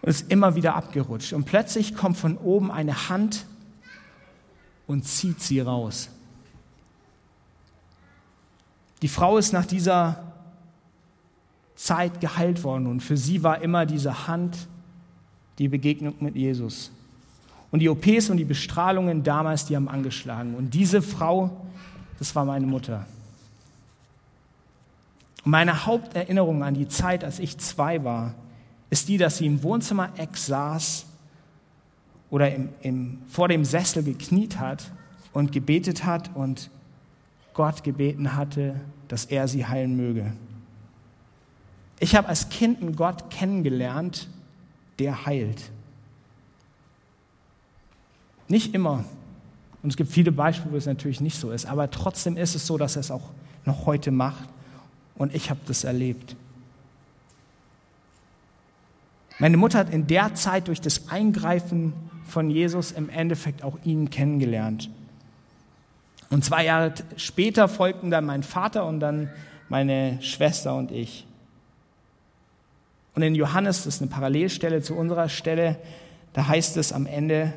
Und 0.00 0.08
ist 0.08 0.32
immer 0.32 0.54
wieder 0.54 0.76
abgerutscht. 0.76 1.34
Und 1.34 1.44
plötzlich 1.44 1.94
kommt 1.94 2.16
von 2.16 2.38
oben 2.38 2.70
eine 2.70 3.10
Hand 3.10 3.44
und 4.86 5.06
zieht 5.06 5.42
sie 5.42 5.60
raus. 5.60 6.08
Die 9.02 9.08
Frau 9.08 9.36
ist 9.36 9.52
nach 9.52 9.66
dieser 9.66 10.31
Zeit 11.82 12.20
geheilt 12.20 12.62
worden. 12.62 12.86
Und 12.86 13.00
für 13.00 13.16
sie 13.16 13.42
war 13.42 13.60
immer 13.60 13.86
diese 13.86 14.28
Hand 14.28 14.68
die 15.58 15.66
Begegnung 15.66 16.14
mit 16.20 16.36
Jesus. 16.36 16.92
Und 17.72 17.80
die 17.80 17.88
OPs 17.88 18.30
und 18.30 18.36
die 18.36 18.44
Bestrahlungen 18.44 19.24
damals, 19.24 19.66
die 19.66 19.74
haben 19.74 19.88
angeschlagen. 19.88 20.54
Und 20.54 20.74
diese 20.74 21.02
Frau, 21.02 21.50
das 22.20 22.36
war 22.36 22.44
meine 22.44 22.66
Mutter. 22.66 23.04
Und 25.44 25.50
meine 25.50 25.84
Haupterinnerung 25.84 26.62
an 26.62 26.74
die 26.74 26.86
Zeit, 26.86 27.24
als 27.24 27.40
ich 27.40 27.58
zwei 27.58 28.04
war, 28.04 28.34
ist 28.90 29.08
die, 29.08 29.18
dass 29.18 29.38
sie 29.38 29.46
im 29.46 29.62
Wohnzimmer-Eck 29.64 30.36
saß 30.36 31.06
oder 32.30 32.54
im, 32.54 32.68
im, 32.82 33.18
vor 33.26 33.48
dem 33.48 33.64
Sessel 33.64 34.04
gekniet 34.04 34.60
hat 34.60 34.92
und 35.32 35.50
gebetet 35.50 36.04
hat 36.04 36.30
und 36.36 36.70
Gott 37.54 37.82
gebeten 37.82 38.36
hatte, 38.36 38.76
dass 39.08 39.24
er 39.24 39.48
sie 39.48 39.66
heilen 39.66 39.96
möge. 39.96 40.32
Ich 42.02 42.16
habe 42.16 42.28
als 42.28 42.48
Kind 42.48 42.82
einen 42.82 42.96
Gott 42.96 43.30
kennengelernt, 43.30 44.26
der 44.98 45.24
heilt. 45.24 45.70
Nicht 48.48 48.74
immer. 48.74 49.04
Und 49.84 49.90
es 49.90 49.96
gibt 49.96 50.10
viele 50.10 50.32
Beispiele, 50.32 50.72
wo 50.72 50.76
es 50.76 50.86
natürlich 50.86 51.20
nicht 51.20 51.38
so 51.38 51.52
ist. 51.52 51.64
Aber 51.64 51.92
trotzdem 51.92 52.36
ist 52.36 52.56
es 52.56 52.66
so, 52.66 52.76
dass 52.76 52.96
er 52.96 53.00
es 53.00 53.12
auch 53.12 53.30
noch 53.64 53.86
heute 53.86 54.10
macht. 54.10 54.48
Und 55.14 55.32
ich 55.32 55.48
habe 55.48 55.60
das 55.66 55.84
erlebt. 55.84 56.34
Meine 59.38 59.56
Mutter 59.56 59.78
hat 59.78 59.90
in 59.90 60.08
der 60.08 60.34
Zeit 60.34 60.66
durch 60.66 60.80
das 60.80 61.08
Eingreifen 61.08 61.92
von 62.26 62.50
Jesus 62.50 62.90
im 62.90 63.10
Endeffekt 63.10 63.62
auch 63.62 63.78
ihn 63.84 64.10
kennengelernt. 64.10 64.90
Und 66.30 66.44
zwei 66.44 66.64
Jahre 66.64 66.94
später 67.16 67.68
folgten 67.68 68.10
dann 68.10 68.24
mein 68.24 68.42
Vater 68.42 68.86
und 68.86 68.98
dann 68.98 69.30
meine 69.68 70.20
Schwester 70.20 70.74
und 70.74 70.90
ich. 70.90 71.28
Und 73.14 73.22
in 73.22 73.34
Johannes, 73.34 73.84
das 73.84 73.96
ist 73.96 74.02
eine 74.02 74.10
Parallelstelle 74.10 74.82
zu 74.82 74.94
unserer 74.94 75.28
Stelle, 75.28 75.78
da 76.32 76.48
heißt 76.48 76.76
es 76.76 76.92
am 76.92 77.06
Ende 77.06 77.52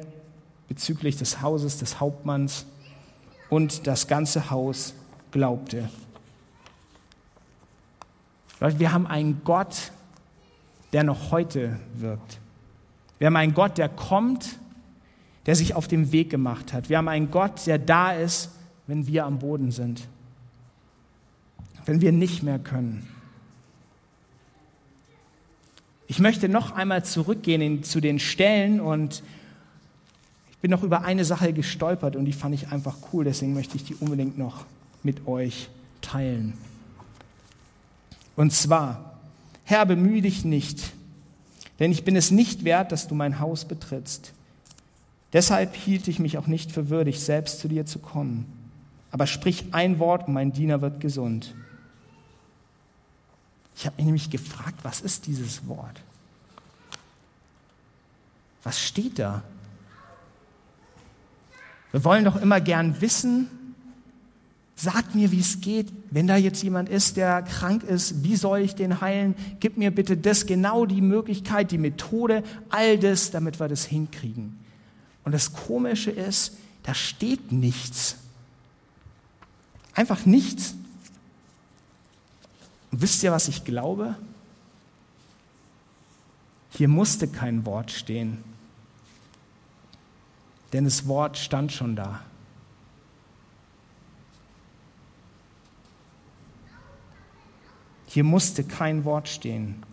bezüglich 0.67 1.17
des 1.17 1.41
Hauses 1.41 1.77
des 1.77 1.99
Hauptmanns 1.99 2.65
und 3.49 3.87
das 3.87 4.07
ganze 4.07 4.49
Haus 4.49 4.93
glaubte. 5.31 5.89
Leute, 8.59 8.79
wir 8.79 8.91
haben 8.91 9.07
einen 9.07 9.41
Gott, 9.43 9.91
der 10.93 11.03
noch 11.03 11.31
heute 11.31 11.79
wirkt. 11.95 12.39
Wir 13.19 13.27
haben 13.27 13.35
einen 13.35 13.53
Gott, 13.53 13.77
der 13.77 13.89
kommt, 13.89 14.57
der 15.45 15.55
sich 15.55 15.75
auf 15.75 15.87
den 15.87 16.11
Weg 16.11 16.29
gemacht 16.29 16.73
hat. 16.73 16.89
Wir 16.89 16.97
haben 16.97 17.07
einen 17.07 17.31
Gott, 17.31 17.65
der 17.67 17.77
da 17.77 18.11
ist, 18.13 18.49
wenn 18.87 19.07
wir 19.07 19.25
am 19.25 19.39
Boden 19.39 19.71
sind, 19.71 20.07
wenn 21.85 22.01
wir 22.01 22.11
nicht 22.11 22.43
mehr 22.43 22.59
können. 22.59 23.07
Ich 26.07 26.19
möchte 26.19 26.49
noch 26.49 26.71
einmal 26.71 27.03
zurückgehen 27.03 27.61
in, 27.61 27.83
zu 27.83 27.99
den 27.99 28.19
Stellen 28.19 28.79
und 28.79 29.23
ich 30.51 30.57
bin 30.57 30.71
noch 30.71 30.83
über 30.83 31.03
eine 31.03 31.25
Sache 31.25 31.51
gestolpert 31.53 32.15
und 32.15 32.25
die 32.25 32.33
fand 32.33 32.55
ich 32.55 32.71
einfach 32.71 32.97
cool, 33.11 33.23
deswegen 33.23 33.53
möchte 33.53 33.75
ich 33.77 33.83
die 33.83 33.95
unbedingt 33.95 34.37
noch 34.37 34.65
mit 35.03 35.27
euch 35.27 35.69
teilen. 36.01 36.53
Und 38.35 38.51
zwar, 38.53 39.19
Herr, 39.63 39.85
bemühe 39.85 40.21
dich 40.21 40.45
nicht, 40.45 40.93
denn 41.79 41.91
ich 41.91 42.03
bin 42.03 42.15
es 42.15 42.31
nicht 42.31 42.63
wert, 42.63 42.91
dass 42.91 43.07
du 43.07 43.15
mein 43.15 43.39
Haus 43.39 43.65
betrittst. 43.65 44.33
Deshalb 45.33 45.75
hielt 45.75 46.07
ich 46.07 46.19
mich 46.19 46.37
auch 46.37 46.47
nicht 46.47 46.71
für 46.71 46.89
würdig, 46.89 47.19
selbst 47.19 47.59
zu 47.59 47.67
dir 47.67 47.85
zu 47.85 47.99
kommen. 47.99 48.45
Aber 49.11 49.27
sprich 49.27 49.65
ein 49.71 49.99
Wort 49.99 50.27
und 50.27 50.33
mein 50.33 50.53
Diener 50.53 50.81
wird 50.81 50.99
gesund. 50.99 51.53
Ich 53.75 53.85
habe 53.85 53.97
mich 53.97 54.05
nämlich 54.05 54.29
gefragt, 54.29 54.79
was 54.83 55.01
ist 55.01 55.27
dieses 55.27 55.67
Wort? 55.67 56.01
Was 58.63 58.79
steht 58.79 59.19
da? 59.19 59.43
Wir 61.91 62.03
wollen 62.03 62.25
doch 62.25 62.35
immer 62.35 62.59
gern 62.59 62.99
wissen, 63.01 63.47
sag 64.75 65.15
mir, 65.15 65.31
wie 65.31 65.39
es 65.39 65.61
geht. 65.61 65.91
Wenn 66.11 66.27
da 66.27 66.35
jetzt 66.35 66.63
jemand 66.63 66.89
ist, 66.89 67.17
der 67.17 67.41
krank 67.41 67.83
ist, 67.83 68.23
wie 68.23 68.35
soll 68.35 68.59
ich 68.59 68.75
den 68.75 69.01
heilen? 69.01 69.35
Gib 69.59 69.77
mir 69.77 69.91
bitte 69.91 70.17
das, 70.17 70.45
genau 70.45 70.85
die 70.85 71.01
Möglichkeit, 71.01 71.71
die 71.71 71.77
Methode, 71.77 72.43
all 72.69 72.97
das, 72.97 73.31
damit 73.31 73.59
wir 73.59 73.67
das 73.67 73.85
hinkriegen. 73.85 74.59
Und 75.23 75.31
das 75.31 75.53
Komische 75.53 76.11
ist, 76.11 76.57
da 76.83 76.93
steht 76.93 77.51
nichts. 77.51 78.17
Einfach 79.93 80.25
nichts. 80.25 80.75
Und 82.95 83.01
wisst 83.01 83.23
ihr, 83.23 83.31
was 83.33 83.49
ich 83.49 83.65
glaube? 83.65 84.15
Hier 86.69 86.87
musste 86.87 87.27
kein 87.27 87.65
Wort 87.65 87.91
stehen. 87.91 88.41
denn 90.71 90.85
das 90.85 91.05
Wort 91.05 91.37
stand 91.37 91.73
schon 91.73 91.97
da. 91.97 92.21
Hier 98.07 98.23
musste 98.23 98.63
kein 98.63 99.03
Wort 99.03 99.27
stehen, 99.27 99.83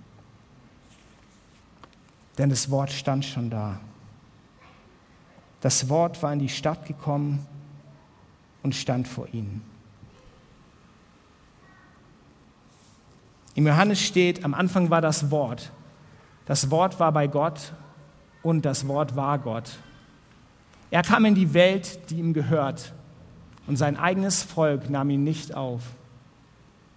denn 2.38 2.50
das 2.50 2.70
Wort 2.70 2.92
stand 2.92 3.24
schon 3.24 3.50
da. 3.50 3.80
Das 5.60 5.88
Wort 5.88 6.22
war 6.22 6.32
in 6.32 6.38
die 6.38 6.48
Stadt 6.48 6.86
gekommen 6.86 7.44
und 8.62 8.76
stand 8.76 9.08
vor 9.08 9.26
ihnen. 9.32 9.71
Im 13.54 13.66
Johannes 13.66 14.00
steht, 14.00 14.44
am 14.44 14.54
Anfang 14.54 14.90
war 14.90 15.00
das 15.00 15.30
Wort. 15.30 15.70
Das 16.46 16.70
Wort 16.70 16.98
war 16.98 17.12
bei 17.12 17.26
Gott 17.26 17.72
und 18.42 18.64
das 18.64 18.88
Wort 18.88 19.14
war 19.14 19.38
Gott. 19.38 19.78
Er 20.90 21.02
kam 21.02 21.24
in 21.24 21.34
die 21.34 21.54
Welt, 21.54 22.10
die 22.10 22.16
ihm 22.16 22.32
gehört, 22.32 22.92
und 23.66 23.76
sein 23.76 23.96
eigenes 23.96 24.42
Volk 24.42 24.90
nahm 24.90 25.10
ihn 25.10 25.24
nicht 25.24 25.54
auf. 25.54 25.82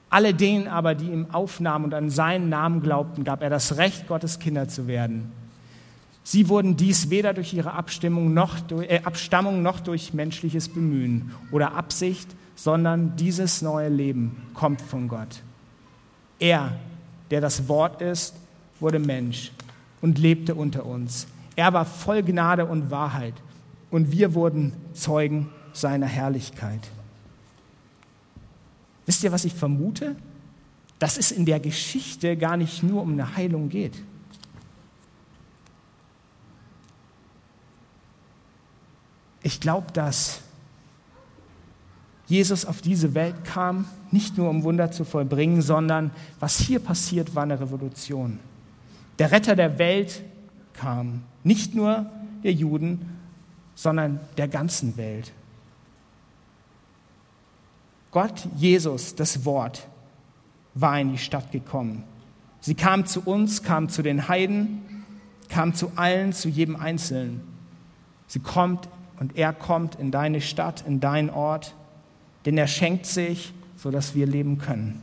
Alle 0.10 0.34
denen 0.34 0.68
aber, 0.68 0.96
die 0.96 1.10
ihm 1.10 1.28
aufnahmen 1.32 1.86
und 1.86 1.94
an 1.94 2.10
seinen 2.10 2.50
Namen 2.50 2.82
glaubten, 2.82 3.24
gab 3.24 3.42
er 3.42 3.50
das 3.50 3.78
Recht, 3.78 4.08
Gottes 4.08 4.40
Kinder 4.40 4.68
zu 4.68 4.88
werden. 4.88 5.32
Sie 6.24 6.50
wurden 6.50 6.76
dies 6.76 7.10
weder 7.10 7.34
durch 7.34 7.54
ihre 7.54 7.74
Abstimmung 7.74 8.34
noch, 8.34 8.58
äh, 8.72 9.02
Abstammung 9.04 9.62
noch 9.62 9.80
durch 9.80 10.14
menschliches 10.14 10.70
Bemühen 10.70 11.32
oder 11.52 11.76
Absicht, 11.76 12.36
sondern 12.56 13.16
dieses 13.16 13.62
neue 13.62 13.90
Leben 13.90 14.42
kommt 14.54 14.82
von 14.82 15.08
Gott. 15.08 15.44
Er, 16.40 16.74
der 17.32 17.42
das 17.42 17.68
Wort 17.68 18.02
ist, 18.02 18.36
wurde 18.80 19.00
Mensch 19.00 19.52
und 20.02 20.20
lebte 20.20 20.56
unter 20.56 20.86
uns. 20.86 21.28
Er 21.56 21.74
war 21.74 21.86
voll 21.86 22.22
Gnade 22.24 22.66
und 22.66 22.92
Wahrheit 22.92 23.34
und 23.92 24.12
wir 24.12 24.34
wurden 24.34 24.74
Zeugen 24.94 25.50
seiner 25.74 26.08
Herrlichkeit. 26.08 26.82
Wisst 29.06 29.24
ihr, 29.24 29.32
was 29.32 29.46
ich 29.46 29.54
vermute? 29.54 30.16
Dass 31.00 31.18
es 31.18 31.32
in 31.32 31.46
der 31.46 31.60
Geschichte 31.60 32.36
gar 32.38 32.58
nicht 32.58 32.84
nur 32.84 33.02
um 33.02 33.14
eine 33.14 33.36
Heilung 33.36 33.70
geht. 33.70 33.94
Ich 39.44 39.60
glaube, 39.60 39.92
dass 39.92 40.42
Jesus 42.28 42.66
auf 42.66 42.82
diese 42.82 43.14
Welt 43.14 43.44
kam, 43.44 43.86
nicht 44.12 44.38
nur 44.38 44.50
um 44.50 44.64
Wunder 44.64 44.92
zu 44.92 45.06
vollbringen, 45.06 45.62
sondern 45.62 46.12
was 46.40 46.58
hier 46.58 46.80
passiert, 46.80 47.36
war 47.36 47.44
eine 47.44 47.60
Revolution. 47.60 48.40
Der 49.20 49.32
Retter 49.32 49.56
der 49.56 49.78
Welt 49.78 50.24
kam, 50.74 51.24
nicht 51.44 51.76
nur 51.76 52.06
der 52.44 52.54
Juden, 52.54 53.18
sondern 53.76 54.20
der 54.38 54.48
ganzen 54.48 54.98
Welt. 54.98 55.32
Gott, 58.12 58.48
Jesus, 58.56 59.16
das 59.16 59.46
Wort, 59.46 59.88
war 60.74 61.00
in 61.00 61.12
die 61.12 61.18
Stadt 61.18 61.52
gekommen. 61.52 62.04
Sie 62.60 62.74
kam 62.74 63.06
zu 63.06 63.22
uns, 63.22 63.62
kam 63.62 63.90
zu 63.90 64.02
den 64.02 64.28
Heiden, 64.28 65.04
kam 65.50 65.74
zu 65.74 65.92
allen, 65.96 66.34
zu 66.34 66.50
jedem 66.50 66.76
Einzelnen. 66.76 67.42
Sie 68.28 68.40
kommt 68.40 68.90
und 69.20 69.38
er 69.38 69.54
kommt 69.54 69.96
in 69.96 70.12
deine 70.12 70.42
Stadt, 70.42 70.84
in 70.88 71.00
deinen 71.00 71.30
Ort 71.30 71.76
denn 72.46 72.58
er 72.58 72.68
schenkt 72.68 73.06
sich, 73.06 73.54
sodass 73.76 74.16
wir 74.16 74.28
leben 74.28 74.58
können. 74.58 75.02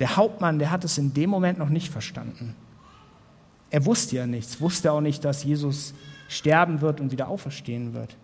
Der 0.00 0.16
Hauptmann, 0.16 0.58
der 0.58 0.70
hat 0.70 0.84
es 0.84 0.98
in 0.98 1.14
dem 1.14 1.30
Moment 1.30 1.58
noch 1.58 1.68
nicht 1.68 1.90
verstanden. 1.90 2.54
Er 3.70 3.84
wusste 3.86 4.16
ja 4.16 4.26
nichts, 4.26 4.60
wusste 4.60 4.92
auch 4.92 5.00
nicht, 5.00 5.24
dass 5.24 5.44
Jesus 5.44 5.94
sterben 6.28 6.80
wird 6.80 7.00
und 7.00 7.12
wieder 7.12 7.28
auferstehen 7.28 7.94
wird. 7.94 8.16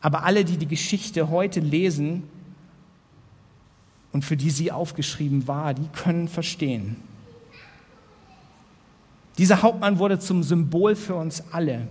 Aber 0.00 0.24
alle, 0.24 0.44
die 0.44 0.56
die 0.56 0.66
Geschichte 0.66 1.30
heute 1.30 1.60
lesen 1.60 2.24
und 4.12 4.24
für 4.24 4.36
die 4.36 4.50
sie 4.50 4.72
aufgeschrieben 4.72 5.46
war, 5.48 5.74
die 5.74 5.88
können 5.88 6.28
verstehen. 6.28 6.96
Dieser 9.38 9.62
Hauptmann 9.62 9.98
wurde 9.98 10.18
zum 10.18 10.42
Symbol 10.42 10.96
für 10.96 11.14
uns 11.14 11.44
alle, 11.52 11.88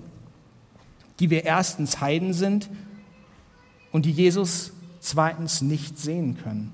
die 1.20 1.30
wir 1.30 1.46
erstens 1.46 2.02
Heiden 2.02 2.34
sind 2.34 2.70
und 3.92 4.06
die 4.06 4.12
Jesus 4.12 4.75
zweitens 5.06 5.62
nicht 5.62 6.00
sehen 6.00 6.38
können. 6.38 6.74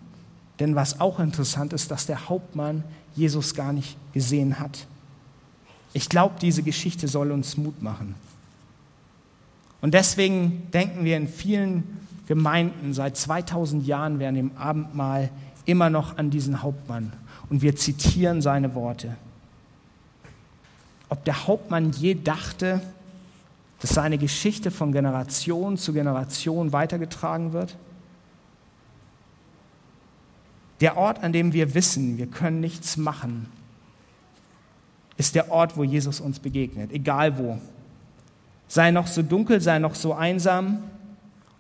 Denn 0.59 0.75
was 0.75 0.99
auch 0.99 1.19
interessant 1.19 1.73
ist, 1.73 1.91
dass 1.91 2.05
der 2.05 2.29
Hauptmann 2.29 2.83
Jesus 3.15 3.55
gar 3.55 3.73
nicht 3.73 3.97
gesehen 4.13 4.59
hat. 4.59 4.85
Ich 5.93 6.07
glaube, 6.07 6.35
diese 6.41 6.63
Geschichte 6.63 7.07
soll 7.07 7.31
uns 7.31 7.57
Mut 7.57 7.81
machen. 7.81 8.15
Und 9.81 9.93
deswegen 9.93 10.71
denken 10.71 11.03
wir 11.03 11.17
in 11.17 11.27
vielen 11.27 11.83
Gemeinden 12.27 12.93
seit 12.93 13.17
2000 13.17 13.85
Jahren 13.85 14.19
während 14.19 14.37
dem 14.37 14.51
Abendmahl 14.55 15.29
immer 15.65 15.89
noch 15.89 16.17
an 16.17 16.29
diesen 16.29 16.61
Hauptmann. 16.61 17.11
Und 17.49 17.61
wir 17.61 17.75
zitieren 17.75 18.41
seine 18.41 18.73
Worte. 18.75 19.17
Ob 21.09 21.25
der 21.25 21.47
Hauptmann 21.47 21.91
je 21.91 22.13
dachte, 22.13 22.79
dass 23.81 23.89
seine 23.89 24.17
Geschichte 24.17 24.71
von 24.71 24.93
Generation 24.93 25.75
zu 25.75 25.91
Generation 25.91 26.71
weitergetragen 26.71 27.51
wird? 27.51 27.75
Der 30.81 30.97
Ort, 30.97 31.23
an 31.23 31.31
dem 31.31 31.53
wir 31.53 31.75
wissen, 31.75 32.17
wir 32.17 32.27
können 32.27 32.59
nichts 32.59 32.97
machen, 32.97 33.45
ist 35.17 35.35
der 35.35 35.51
Ort, 35.51 35.77
wo 35.77 35.83
Jesus 35.83 36.19
uns 36.19 36.39
begegnet, 36.39 36.91
egal 36.91 37.37
wo. 37.37 37.59
Sei 38.67 38.89
noch 38.89 39.05
so 39.05 39.21
dunkel, 39.21 39.61
sei 39.61 39.77
noch 39.77 39.93
so 39.93 40.13
einsam, 40.13 40.83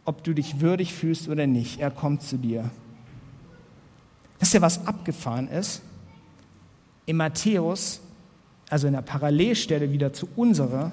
ob 0.05 0.23
du 0.23 0.33
dich 0.33 0.59
würdig 0.59 0.93
fühlst 0.93 1.27
oder 1.27 1.45
nicht, 1.45 1.79
er 1.79 1.91
kommt 1.91 2.23
zu 2.23 2.37
dir. 2.37 2.71
Wisst 4.39 4.55
ihr, 4.55 4.61
was 4.61 4.87
abgefahren 4.87 5.47
ist? 5.47 5.83
In 7.05 7.17
Matthäus, 7.17 8.01
also 8.69 8.87
in 8.87 8.93
der 8.93 9.03
Parallelstelle 9.03 9.91
wieder 9.91 10.13
zu 10.13 10.27
unserer, 10.35 10.91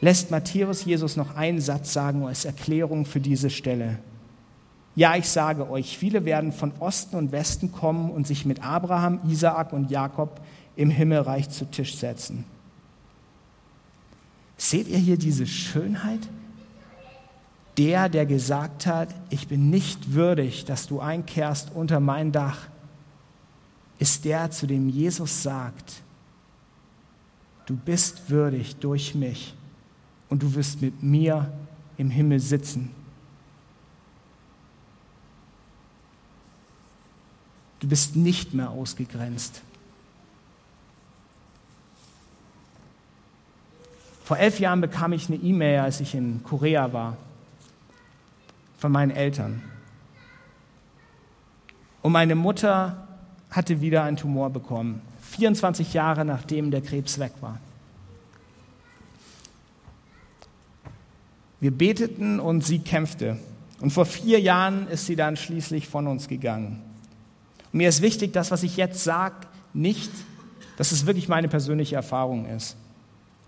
lässt 0.00 0.30
Matthäus 0.30 0.84
Jesus 0.84 1.16
noch 1.16 1.34
einen 1.34 1.60
Satz 1.60 1.92
sagen 1.92 2.24
als 2.24 2.44
Erklärung 2.44 3.04
für 3.06 3.18
diese 3.18 3.50
Stelle. 3.50 3.98
Ja, 4.98 5.14
ich 5.14 5.28
sage 5.28 5.70
euch, 5.70 5.96
viele 5.96 6.24
werden 6.24 6.50
von 6.50 6.72
Osten 6.80 7.14
und 7.14 7.30
Westen 7.30 7.70
kommen 7.70 8.10
und 8.10 8.26
sich 8.26 8.44
mit 8.44 8.64
Abraham, 8.64 9.20
Isaak 9.28 9.72
und 9.72 9.92
Jakob 9.92 10.40
im 10.74 10.90
Himmelreich 10.90 11.48
zu 11.50 11.66
Tisch 11.66 11.96
setzen. 11.96 12.44
Seht 14.56 14.88
ihr 14.88 14.98
hier 14.98 15.16
diese 15.16 15.46
Schönheit? 15.46 16.28
Der, 17.76 18.08
der 18.08 18.26
gesagt 18.26 18.86
hat, 18.86 19.14
ich 19.30 19.46
bin 19.46 19.70
nicht 19.70 20.14
würdig, 20.14 20.64
dass 20.64 20.88
du 20.88 20.98
einkehrst 20.98 21.70
unter 21.76 22.00
mein 22.00 22.32
Dach, 22.32 22.66
ist 24.00 24.24
der, 24.24 24.50
zu 24.50 24.66
dem 24.66 24.88
Jesus 24.88 25.44
sagt, 25.44 26.02
du 27.66 27.76
bist 27.76 28.30
würdig 28.30 28.74
durch 28.74 29.14
mich 29.14 29.54
und 30.28 30.42
du 30.42 30.56
wirst 30.56 30.82
mit 30.82 31.04
mir 31.04 31.52
im 31.98 32.10
Himmel 32.10 32.40
sitzen. 32.40 32.97
Du 37.80 37.88
bist 37.88 38.16
nicht 38.16 38.54
mehr 38.54 38.70
ausgegrenzt. 38.70 39.62
Vor 44.24 44.36
elf 44.36 44.60
Jahren 44.60 44.80
bekam 44.80 45.12
ich 45.12 45.28
eine 45.28 45.38
E-Mail, 45.38 45.80
als 45.80 46.00
ich 46.00 46.14
in 46.14 46.42
Korea 46.42 46.92
war, 46.92 47.16
von 48.76 48.92
meinen 48.92 49.10
Eltern. 49.10 49.62
Und 52.02 52.12
meine 52.12 52.34
Mutter 52.34 53.08
hatte 53.50 53.80
wieder 53.80 54.02
einen 54.02 54.16
Tumor 54.16 54.50
bekommen, 54.50 55.00
24 55.22 55.94
Jahre 55.94 56.24
nachdem 56.24 56.70
der 56.70 56.82
Krebs 56.82 57.18
weg 57.18 57.32
war. 57.40 57.58
Wir 61.60 61.70
beteten 61.70 62.38
und 62.38 62.64
sie 62.64 62.78
kämpfte. 62.80 63.38
Und 63.80 63.90
vor 63.90 64.06
vier 64.06 64.40
Jahren 64.40 64.88
ist 64.88 65.06
sie 65.06 65.16
dann 65.16 65.36
schließlich 65.36 65.88
von 65.88 66.06
uns 66.06 66.28
gegangen. 66.28 66.87
Und 67.72 67.78
mir 67.78 67.88
ist 67.88 68.02
wichtig, 68.02 68.32
das, 68.32 68.50
was 68.50 68.62
ich 68.62 68.76
jetzt 68.76 69.04
sage, 69.04 69.46
nicht, 69.74 70.10
dass 70.76 70.92
es 70.92 71.06
wirklich 71.06 71.28
meine 71.28 71.48
persönliche 71.48 71.96
Erfahrung 71.96 72.46
ist. 72.46 72.76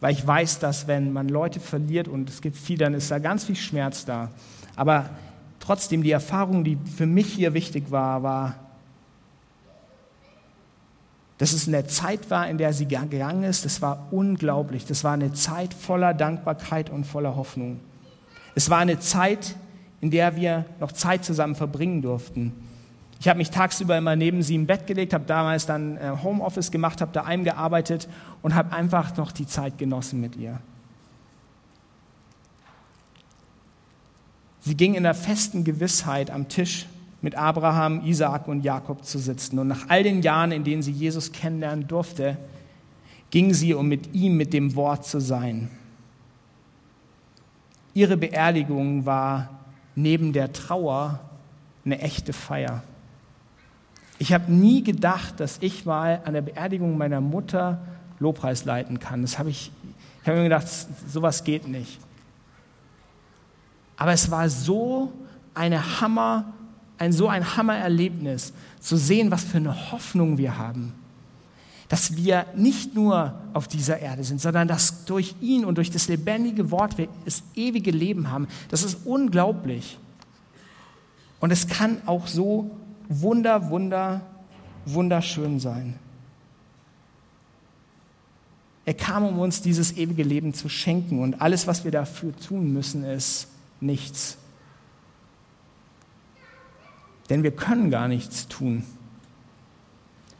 Weil 0.00 0.12
ich 0.12 0.26
weiß, 0.26 0.58
dass 0.58 0.86
wenn 0.86 1.12
man 1.12 1.28
Leute 1.28 1.60
verliert 1.60 2.08
und 2.08 2.28
es 2.28 2.40
gibt 2.40 2.56
viel, 2.56 2.78
dann 2.78 2.94
ist 2.94 3.10
da 3.10 3.18
ganz 3.18 3.44
viel 3.44 3.56
Schmerz 3.56 4.04
da. 4.04 4.30
Aber 4.76 5.10
trotzdem, 5.60 6.02
die 6.02 6.10
Erfahrung, 6.10 6.64
die 6.64 6.78
für 6.96 7.06
mich 7.06 7.32
hier 7.32 7.54
wichtig 7.54 7.90
war, 7.90 8.22
war, 8.22 8.54
dass 11.38 11.52
es 11.52 11.68
eine 11.68 11.86
Zeit 11.86 12.30
war, 12.30 12.48
in 12.48 12.58
der 12.58 12.74
sie 12.74 12.86
gegangen 12.86 13.44
ist. 13.44 13.64
Das 13.64 13.80
war 13.80 14.08
unglaublich. 14.10 14.84
Das 14.84 15.04
war 15.04 15.12
eine 15.12 15.32
Zeit 15.32 15.72
voller 15.72 16.12
Dankbarkeit 16.12 16.90
und 16.90 17.04
voller 17.04 17.34
Hoffnung. 17.34 17.80
Es 18.54 18.68
war 18.68 18.78
eine 18.78 18.98
Zeit, 18.98 19.56
in 20.00 20.10
der 20.10 20.36
wir 20.36 20.66
noch 20.80 20.92
Zeit 20.92 21.24
zusammen 21.24 21.54
verbringen 21.54 22.02
durften. 22.02 22.52
Ich 23.20 23.28
habe 23.28 23.36
mich 23.36 23.50
tagsüber 23.50 23.98
immer 23.98 24.16
neben 24.16 24.42
sie 24.42 24.54
im 24.54 24.66
Bett 24.66 24.86
gelegt, 24.86 25.12
habe 25.12 25.26
damals 25.26 25.66
dann 25.66 25.98
äh, 25.98 26.16
Homeoffice 26.22 26.70
gemacht, 26.70 27.02
habe 27.02 27.12
daheim 27.12 27.44
gearbeitet 27.44 28.08
und 28.40 28.54
habe 28.54 28.72
einfach 28.72 29.14
noch 29.18 29.30
die 29.30 29.46
Zeit 29.46 29.76
genossen 29.76 30.22
mit 30.22 30.36
ihr. 30.36 30.58
Sie 34.60 34.74
ging 34.74 34.94
in 34.94 35.02
der 35.02 35.14
festen 35.14 35.64
Gewissheit, 35.64 36.30
am 36.30 36.48
Tisch 36.48 36.86
mit 37.20 37.34
Abraham, 37.34 38.04
Isaak 38.06 38.48
und 38.48 38.62
Jakob 38.62 39.04
zu 39.04 39.18
sitzen. 39.18 39.58
Und 39.58 39.68
nach 39.68 39.88
all 39.88 40.02
den 40.02 40.22
Jahren, 40.22 40.50
in 40.50 40.64
denen 40.64 40.82
sie 40.82 40.92
Jesus 40.92 41.30
kennenlernen 41.30 41.86
durfte, 41.86 42.38
ging 43.30 43.52
sie, 43.52 43.74
um 43.74 43.86
mit 43.86 44.14
ihm, 44.14 44.38
mit 44.38 44.54
dem 44.54 44.74
Wort 44.76 45.04
zu 45.06 45.20
sein. 45.20 45.70
Ihre 47.92 48.16
Beerdigung 48.16 49.04
war 49.04 49.60
neben 49.94 50.32
der 50.32 50.54
Trauer 50.54 51.20
eine 51.84 51.98
echte 52.00 52.32
Feier. 52.32 52.82
Ich 54.20 54.34
habe 54.34 54.52
nie 54.52 54.84
gedacht, 54.84 55.40
dass 55.40 55.56
ich 55.62 55.86
mal 55.86 56.20
an 56.26 56.34
der 56.34 56.42
Beerdigung 56.42 56.98
meiner 56.98 57.22
Mutter 57.22 57.80
Lobpreis 58.18 58.66
leiten 58.66 59.00
kann. 59.00 59.22
Das 59.22 59.38
habe 59.38 59.48
ich, 59.48 59.72
ich 60.20 60.28
habe 60.28 60.36
mir 60.36 60.44
gedacht, 60.44 60.66
sowas 61.08 61.42
geht 61.42 61.66
nicht. 61.66 61.98
Aber 63.96 64.12
es 64.12 64.30
war 64.30 64.50
so 64.50 65.10
eine 65.54 66.02
Hammer, 66.02 66.52
ein 66.98 67.14
so 67.14 67.28
ein 67.28 67.56
Hammererlebnis, 67.56 68.52
zu 68.78 68.98
sehen, 68.98 69.30
was 69.30 69.42
für 69.42 69.56
eine 69.56 69.90
Hoffnung 69.90 70.36
wir 70.36 70.58
haben. 70.58 70.92
Dass 71.88 72.14
wir 72.14 72.44
nicht 72.54 72.94
nur 72.94 73.40
auf 73.54 73.68
dieser 73.68 74.00
Erde 74.00 74.22
sind, 74.22 74.38
sondern 74.38 74.68
dass 74.68 75.06
durch 75.06 75.34
ihn 75.40 75.64
und 75.64 75.76
durch 75.76 75.90
das 75.90 76.08
lebendige 76.08 76.70
Wort 76.70 76.98
wir 76.98 77.08
das 77.24 77.42
ewige 77.54 77.90
Leben 77.90 78.30
haben. 78.30 78.48
Das 78.68 78.82
ist 78.82 78.98
unglaublich. 79.06 79.98
Und 81.40 81.52
es 81.52 81.68
kann 81.68 82.02
auch 82.04 82.26
so 82.26 82.70
wunder, 83.10 83.68
wunder, 83.68 84.22
wunderschön 84.86 85.60
sein. 85.60 85.98
Er 88.86 88.94
kam, 88.94 89.24
um 89.24 89.38
uns 89.38 89.60
dieses 89.60 89.96
ewige 89.96 90.22
Leben 90.22 90.54
zu 90.54 90.68
schenken 90.68 91.20
und 91.20 91.42
alles, 91.42 91.66
was 91.66 91.84
wir 91.84 91.90
dafür 91.90 92.34
tun 92.34 92.72
müssen, 92.72 93.04
ist 93.04 93.48
nichts. 93.80 94.38
Denn 97.28 97.42
wir 97.42 97.54
können 97.54 97.90
gar 97.90 98.08
nichts 98.08 98.48
tun. 98.48 98.84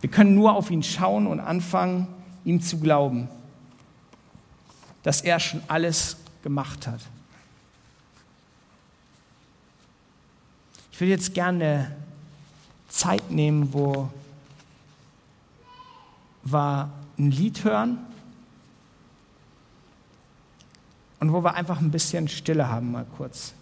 Wir 0.01 0.11
können 0.11 0.35
nur 0.35 0.55
auf 0.55 0.71
ihn 0.71 0.83
schauen 0.83 1.27
und 1.27 1.39
anfangen, 1.39 2.09
ihm 2.45 2.63
zu 2.63 2.81
glauben, 2.81 3.29
dass 5.03 5.21
er 5.21 5.39
schon 5.39 5.63
alles 5.69 6.17
gemacht 6.43 6.87
hat. 6.87 7.01
Ich 10.93 11.01
würde 11.01 11.11
jetzt 11.11 11.35
gerne 11.35 11.95
Zeit 12.91 13.31
nehmen, 13.31 13.73
wo 13.73 14.11
wir 16.43 16.91
ein 17.19 17.31
Lied 17.31 17.65
hören 17.65 17.99
und 21.21 21.33
wo 21.33 21.43
wir 21.43 21.55
einfach 21.55 21.81
ein 21.81 21.91
bisschen 21.91 22.29
Stille 22.29 22.69
haben, 22.69 22.93
mal 22.93 23.07
kurz. 23.17 23.55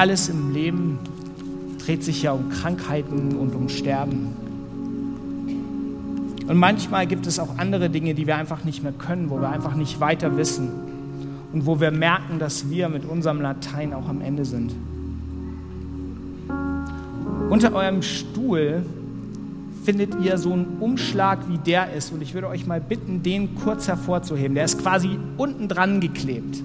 Alles 0.00 0.30
im 0.30 0.54
Leben 0.54 0.98
dreht 1.84 2.02
sich 2.02 2.22
ja 2.22 2.32
um 2.32 2.48
Krankheiten 2.48 3.36
und 3.36 3.54
um 3.54 3.68
Sterben. 3.68 4.34
Und 6.48 6.56
manchmal 6.56 7.06
gibt 7.06 7.26
es 7.26 7.38
auch 7.38 7.58
andere 7.58 7.90
Dinge, 7.90 8.14
die 8.14 8.26
wir 8.26 8.36
einfach 8.36 8.64
nicht 8.64 8.82
mehr 8.82 8.92
können, 8.92 9.28
wo 9.28 9.42
wir 9.42 9.50
einfach 9.50 9.74
nicht 9.74 10.00
weiter 10.00 10.38
wissen 10.38 10.70
und 11.52 11.66
wo 11.66 11.80
wir 11.80 11.90
merken, 11.90 12.38
dass 12.38 12.70
wir 12.70 12.88
mit 12.88 13.04
unserem 13.04 13.42
Latein 13.42 13.92
auch 13.92 14.08
am 14.08 14.22
Ende 14.22 14.46
sind. 14.46 14.74
Unter 17.50 17.74
eurem 17.74 18.00
Stuhl 18.00 18.82
findet 19.84 20.14
ihr 20.24 20.38
so 20.38 20.54
einen 20.54 20.78
Umschlag, 20.80 21.46
wie 21.50 21.58
der 21.58 21.92
ist. 21.92 22.10
Und 22.10 22.22
ich 22.22 22.32
würde 22.32 22.48
euch 22.48 22.66
mal 22.66 22.80
bitten, 22.80 23.22
den 23.22 23.54
kurz 23.54 23.86
hervorzuheben. 23.86 24.54
Der 24.54 24.64
ist 24.64 24.80
quasi 24.80 25.18
unten 25.36 25.68
dran 25.68 26.00
geklebt. 26.00 26.62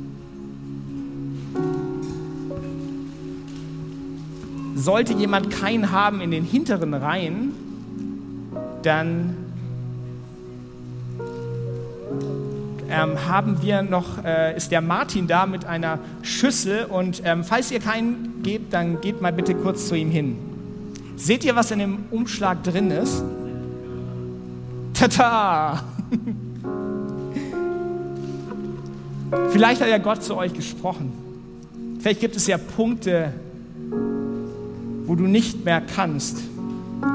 Sollte 4.75 5.13
jemand 5.13 5.51
keinen 5.51 5.91
haben 5.91 6.19
in 6.19 6.31
den 6.31 6.43
hinteren 6.43 6.93
Reihen, 6.93 7.53
dann 8.83 9.37
ähm, 12.89 13.25
haben 13.25 13.61
wir 13.61 13.81
noch, 13.81 14.23
äh, 14.23 14.55
ist 14.55 14.71
der 14.71 14.81
Martin 14.81 15.27
da 15.27 15.45
mit 15.45 15.63
einer 15.63 15.99
Schüssel 16.23 16.85
und 16.85 17.21
ähm, 17.23 17.45
falls 17.45 17.71
ihr 17.71 17.79
keinen 17.79 18.43
gebt, 18.43 18.73
dann 18.73 19.01
geht 19.01 19.21
mal 19.21 19.31
bitte 19.31 19.55
kurz 19.55 19.87
zu 19.87 19.95
ihm 19.95 20.11
hin. 20.11 20.35
Seht 21.15 21.45
ihr, 21.45 21.55
was 21.55 21.71
in 21.71 21.79
dem 21.79 21.99
Umschlag 22.11 22.61
drin 22.63 22.91
ist? 22.91 23.23
Tata! 24.93 25.83
Vielleicht 29.51 29.81
hat 29.81 29.87
ja 29.87 29.97
Gott 29.99 30.21
zu 30.21 30.35
euch 30.35 30.53
gesprochen. 30.53 31.13
Vielleicht 31.99 32.19
gibt 32.19 32.35
es 32.35 32.45
ja 32.47 32.57
Punkte, 32.57 33.31
wo 35.05 35.15
du 35.15 35.25
nicht 35.25 35.65
mehr 35.65 35.81
kannst. 35.81 36.41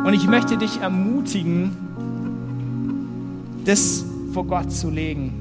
Und 0.05 0.15
ich 0.15 0.27
möchte 0.27 0.57
dich 0.57 0.81
ermutigen, 0.81 1.77
das 3.65 4.05
vor 4.33 4.45
Gott 4.47 4.73
zu 4.73 4.91
legen. 4.91 5.33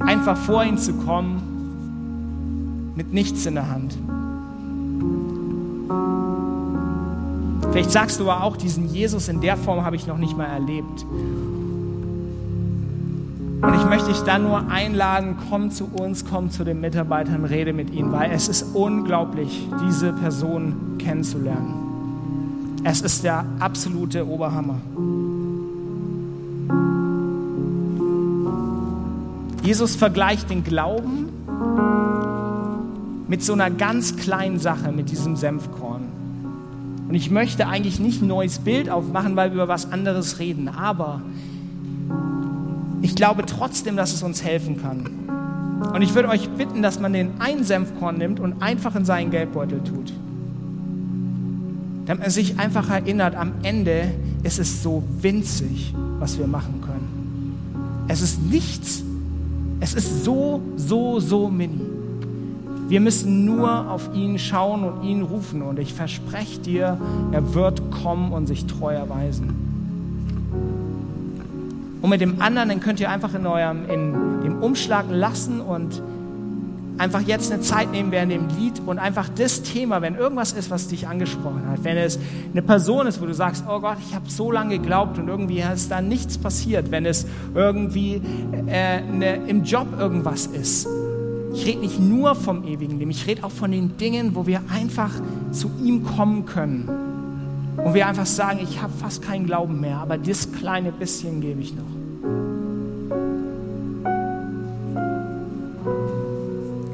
Einfach 0.00 0.36
vor 0.36 0.64
ihn 0.64 0.78
zu 0.78 0.92
kommen 0.94 2.92
mit 2.96 3.12
nichts 3.12 3.46
in 3.46 3.54
der 3.54 3.70
Hand. 3.70 3.96
Vielleicht 7.72 7.90
sagst 7.90 8.20
du 8.20 8.30
aber 8.30 8.44
auch, 8.44 8.56
diesen 8.56 8.88
Jesus 8.88 9.28
in 9.28 9.40
der 9.40 9.56
Form 9.56 9.84
habe 9.84 9.96
ich 9.96 10.06
noch 10.06 10.18
nicht 10.18 10.36
mal 10.36 10.44
erlebt. 10.44 11.04
Und 13.66 13.74
ich 13.74 13.84
möchte 13.86 14.08
dich 14.08 14.20
dann 14.20 14.42
nur 14.42 14.68
einladen, 14.68 15.36
komm 15.48 15.70
zu 15.70 15.86
uns, 15.86 16.24
komm 16.24 16.50
zu 16.50 16.64
den 16.64 16.80
Mitarbeitern, 16.82 17.46
rede 17.46 17.72
mit 17.72 17.90
ihnen, 17.90 18.12
weil 18.12 18.30
es 18.30 18.48
ist 18.48 18.74
unglaublich, 18.74 19.66
diese 19.86 20.12
Person 20.12 20.98
kennenzulernen. 20.98 22.80
Es 22.84 23.00
ist 23.00 23.24
der 23.24 23.46
absolute 23.60 24.28
Oberhammer. 24.28 24.80
Jesus 29.62 29.96
vergleicht 29.96 30.50
den 30.50 30.62
Glauben 30.62 31.30
mit 33.28 33.42
so 33.42 33.54
einer 33.54 33.70
ganz 33.70 34.16
kleinen 34.16 34.58
Sache, 34.58 34.92
mit 34.92 35.10
diesem 35.10 35.36
Senfkorn. 35.36 36.02
Und 37.08 37.14
ich 37.14 37.30
möchte 37.30 37.66
eigentlich 37.66 37.98
nicht 37.98 38.20
ein 38.20 38.28
neues 38.28 38.58
Bild 38.58 38.90
aufmachen, 38.90 39.36
weil 39.36 39.50
wir 39.50 39.62
über 39.62 39.68
was 39.68 39.90
anderes 39.90 40.38
reden, 40.38 40.68
aber 40.68 41.22
ich 43.04 43.14
glaube 43.14 43.44
trotzdem, 43.44 43.96
dass 43.96 44.14
es 44.14 44.22
uns 44.22 44.42
helfen 44.42 44.80
kann. 44.80 45.90
Und 45.92 46.00
ich 46.00 46.14
würde 46.14 46.30
euch 46.30 46.48
bitten, 46.48 46.80
dass 46.80 46.98
man 46.98 47.12
den 47.12 47.38
einen 47.38 47.62
Senfkorn 47.62 48.16
nimmt 48.16 48.40
und 48.40 48.62
einfach 48.62 48.96
in 48.96 49.04
seinen 49.04 49.30
Geldbeutel 49.30 49.82
tut. 49.84 50.10
Damit 52.06 52.22
man 52.22 52.30
sich 52.30 52.58
einfach 52.58 52.88
erinnert, 52.88 53.36
am 53.36 53.52
Ende 53.62 54.10
ist 54.42 54.58
es 54.58 54.82
so 54.82 55.02
winzig, 55.20 55.94
was 56.18 56.38
wir 56.38 56.46
machen 56.46 56.80
können. 56.80 58.06
Es 58.08 58.22
ist 58.22 58.42
nichts. 58.42 59.02
Es 59.80 59.92
ist 59.92 60.24
so, 60.24 60.62
so, 60.76 61.20
so 61.20 61.50
mini. 61.50 61.82
Wir 62.88 63.00
müssen 63.00 63.44
nur 63.44 63.90
auf 63.90 64.14
ihn 64.14 64.38
schauen 64.38 64.82
und 64.82 65.04
ihn 65.04 65.20
rufen. 65.20 65.60
Und 65.60 65.78
ich 65.78 65.92
verspreche 65.92 66.58
dir, 66.60 66.98
er 67.32 67.54
wird 67.54 67.90
kommen 67.90 68.32
und 68.32 68.46
sich 68.46 68.64
treu 68.64 68.94
erweisen. 68.94 69.63
Und 72.04 72.10
mit 72.10 72.20
dem 72.20 72.42
anderen, 72.42 72.68
den 72.68 72.80
könnt 72.80 73.00
ihr 73.00 73.08
einfach 73.08 73.32
in 73.32 73.46
eurem 73.46 73.88
in 73.88 74.42
dem 74.42 74.62
Umschlag 74.62 75.06
lassen 75.08 75.62
und 75.62 76.02
einfach 76.98 77.22
jetzt 77.22 77.50
eine 77.50 77.62
Zeit 77.62 77.92
nehmen 77.92 78.12
während 78.12 78.30
dem 78.30 78.46
Lied 78.58 78.82
und 78.84 78.98
einfach 78.98 79.30
das 79.30 79.62
Thema, 79.62 80.02
wenn 80.02 80.14
irgendwas 80.14 80.52
ist, 80.52 80.70
was 80.70 80.86
dich 80.88 81.08
angesprochen 81.08 81.62
hat, 81.66 81.82
wenn 81.82 81.96
es 81.96 82.18
eine 82.52 82.60
Person 82.60 83.06
ist, 83.06 83.22
wo 83.22 83.24
du 83.24 83.32
sagst, 83.32 83.64
oh 83.66 83.80
Gott, 83.80 83.96
ich 84.06 84.14
habe 84.14 84.28
so 84.28 84.52
lange 84.52 84.78
geglaubt 84.78 85.18
und 85.18 85.28
irgendwie 85.28 85.60
ist 85.60 85.90
da 85.90 86.02
nichts 86.02 86.36
passiert, 86.36 86.90
wenn 86.90 87.06
es 87.06 87.26
irgendwie 87.54 88.20
äh, 88.66 88.98
eine, 88.98 89.36
im 89.46 89.64
Job 89.64 89.86
irgendwas 89.98 90.44
ist. 90.44 90.86
Ich 91.54 91.64
rede 91.64 91.78
nicht 91.78 92.00
nur 92.00 92.34
vom 92.34 92.64
ewigen 92.64 92.98
Leben, 92.98 93.12
ich 93.12 93.26
rede 93.26 93.44
auch 93.44 93.50
von 93.50 93.70
den 93.70 93.96
Dingen, 93.96 94.34
wo 94.34 94.46
wir 94.46 94.60
einfach 94.70 95.12
zu 95.52 95.70
ihm 95.82 96.04
kommen 96.04 96.44
können. 96.44 96.86
Und 97.76 97.94
wir 97.94 98.06
einfach 98.06 98.26
sagen, 98.26 98.60
ich 98.62 98.80
habe 98.80 98.92
fast 98.92 99.22
keinen 99.22 99.46
Glauben 99.46 99.80
mehr, 99.80 99.98
aber 99.98 100.16
das 100.16 100.52
kleine 100.52 100.92
bisschen 100.92 101.40
gebe 101.40 101.60
ich 101.60 101.74
noch. 101.74 101.82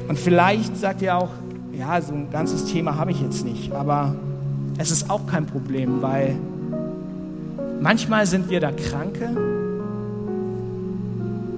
Und 0.07 0.19
vielleicht 0.19 0.75
sagt 0.77 1.01
ihr 1.01 1.15
auch, 1.15 1.29
ja, 1.71 2.01
so 2.01 2.13
ein 2.13 2.29
ganzes 2.31 2.65
Thema 2.65 2.97
habe 2.97 3.11
ich 3.11 3.21
jetzt 3.21 3.45
nicht, 3.45 3.71
aber 3.71 4.15
es 4.77 4.91
ist 4.91 5.09
auch 5.09 5.25
kein 5.27 5.45
Problem, 5.45 6.01
weil 6.01 6.35
manchmal 7.79 8.25
sind 8.25 8.49
wir 8.49 8.59
der 8.59 8.73
Kranke, 8.73 9.29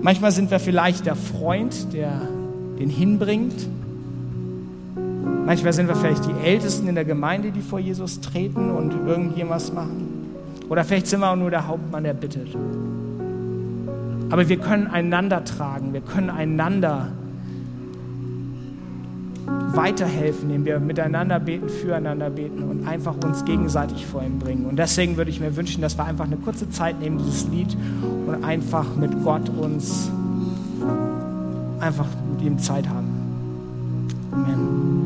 manchmal 0.02 0.32
sind 0.32 0.52
wir 0.52 0.60
vielleicht 0.60 1.06
der 1.06 1.16
Freund, 1.16 1.94
der 1.94 2.22
den 2.78 2.90
hinbringt, 2.90 3.68
manchmal 5.54 5.74
sind 5.74 5.88
wir 5.88 5.96
vielleicht 5.96 6.26
die 6.26 6.34
Ältesten 6.44 6.88
in 6.88 6.96
der 6.96 7.06
Gemeinde, 7.06 7.52
die 7.52 7.62
vor 7.62 7.78
Jesus 7.78 8.20
treten 8.22 8.72
und 8.72 8.92
irgendjemals 9.08 9.72
machen. 9.72 10.32
Oder 10.68 10.84
vielleicht 10.84 11.06
sind 11.06 11.20
wir 11.20 11.30
auch 11.30 11.36
nur 11.36 11.52
der 11.52 11.68
Hauptmann, 11.68 12.04
der 12.04 12.16
bittet. 12.16 12.48
Aber 14.32 14.50
wir 14.50 14.58
können 14.58 14.88
einander 14.88 15.46
tragen, 15.46 15.94
wir 15.94 16.02
können 16.02 16.32
einander 16.32 17.10
weiterhelfen, 19.76 20.50
indem 20.50 20.66
wir 20.66 20.80
miteinander 20.80 21.40
beten, 21.40 21.70
füreinander 21.70 22.32
beten 22.32 22.64
und 22.64 22.88
einfach 22.88 23.14
uns 23.24 23.46
gegenseitig 23.46 24.08
vor 24.08 24.24
ihm 24.24 24.40
bringen. 24.40 24.66
Und 24.66 24.80
deswegen 24.80 25.18
würde 25.18 25.30
ich 25.30 25.40
mir 25.40 25.56
wünschen, 25.56 25.84
dass 25.84 26.00
wir 26.00 26.06
einfach 26.06 26.26
eine 26.26 26.38
kurze 26.38 26.72
Zeit 26.72 27.00
nehmen, 27.00 27.20
dieses 27.20 27.48
Lied, 27.50 27.78
und 28.26 28.44
einfach 28.44 28.96
mit 28.96 29.24
Gott 29.24 29.50
uns 29.50 30.10
einfach 31.80 32.08
mit 32.32 32.42
ihm 32.42 32.58
Zeit 32.58 32.90
haben. 32.90 33.08
Amen. 34.32 35.03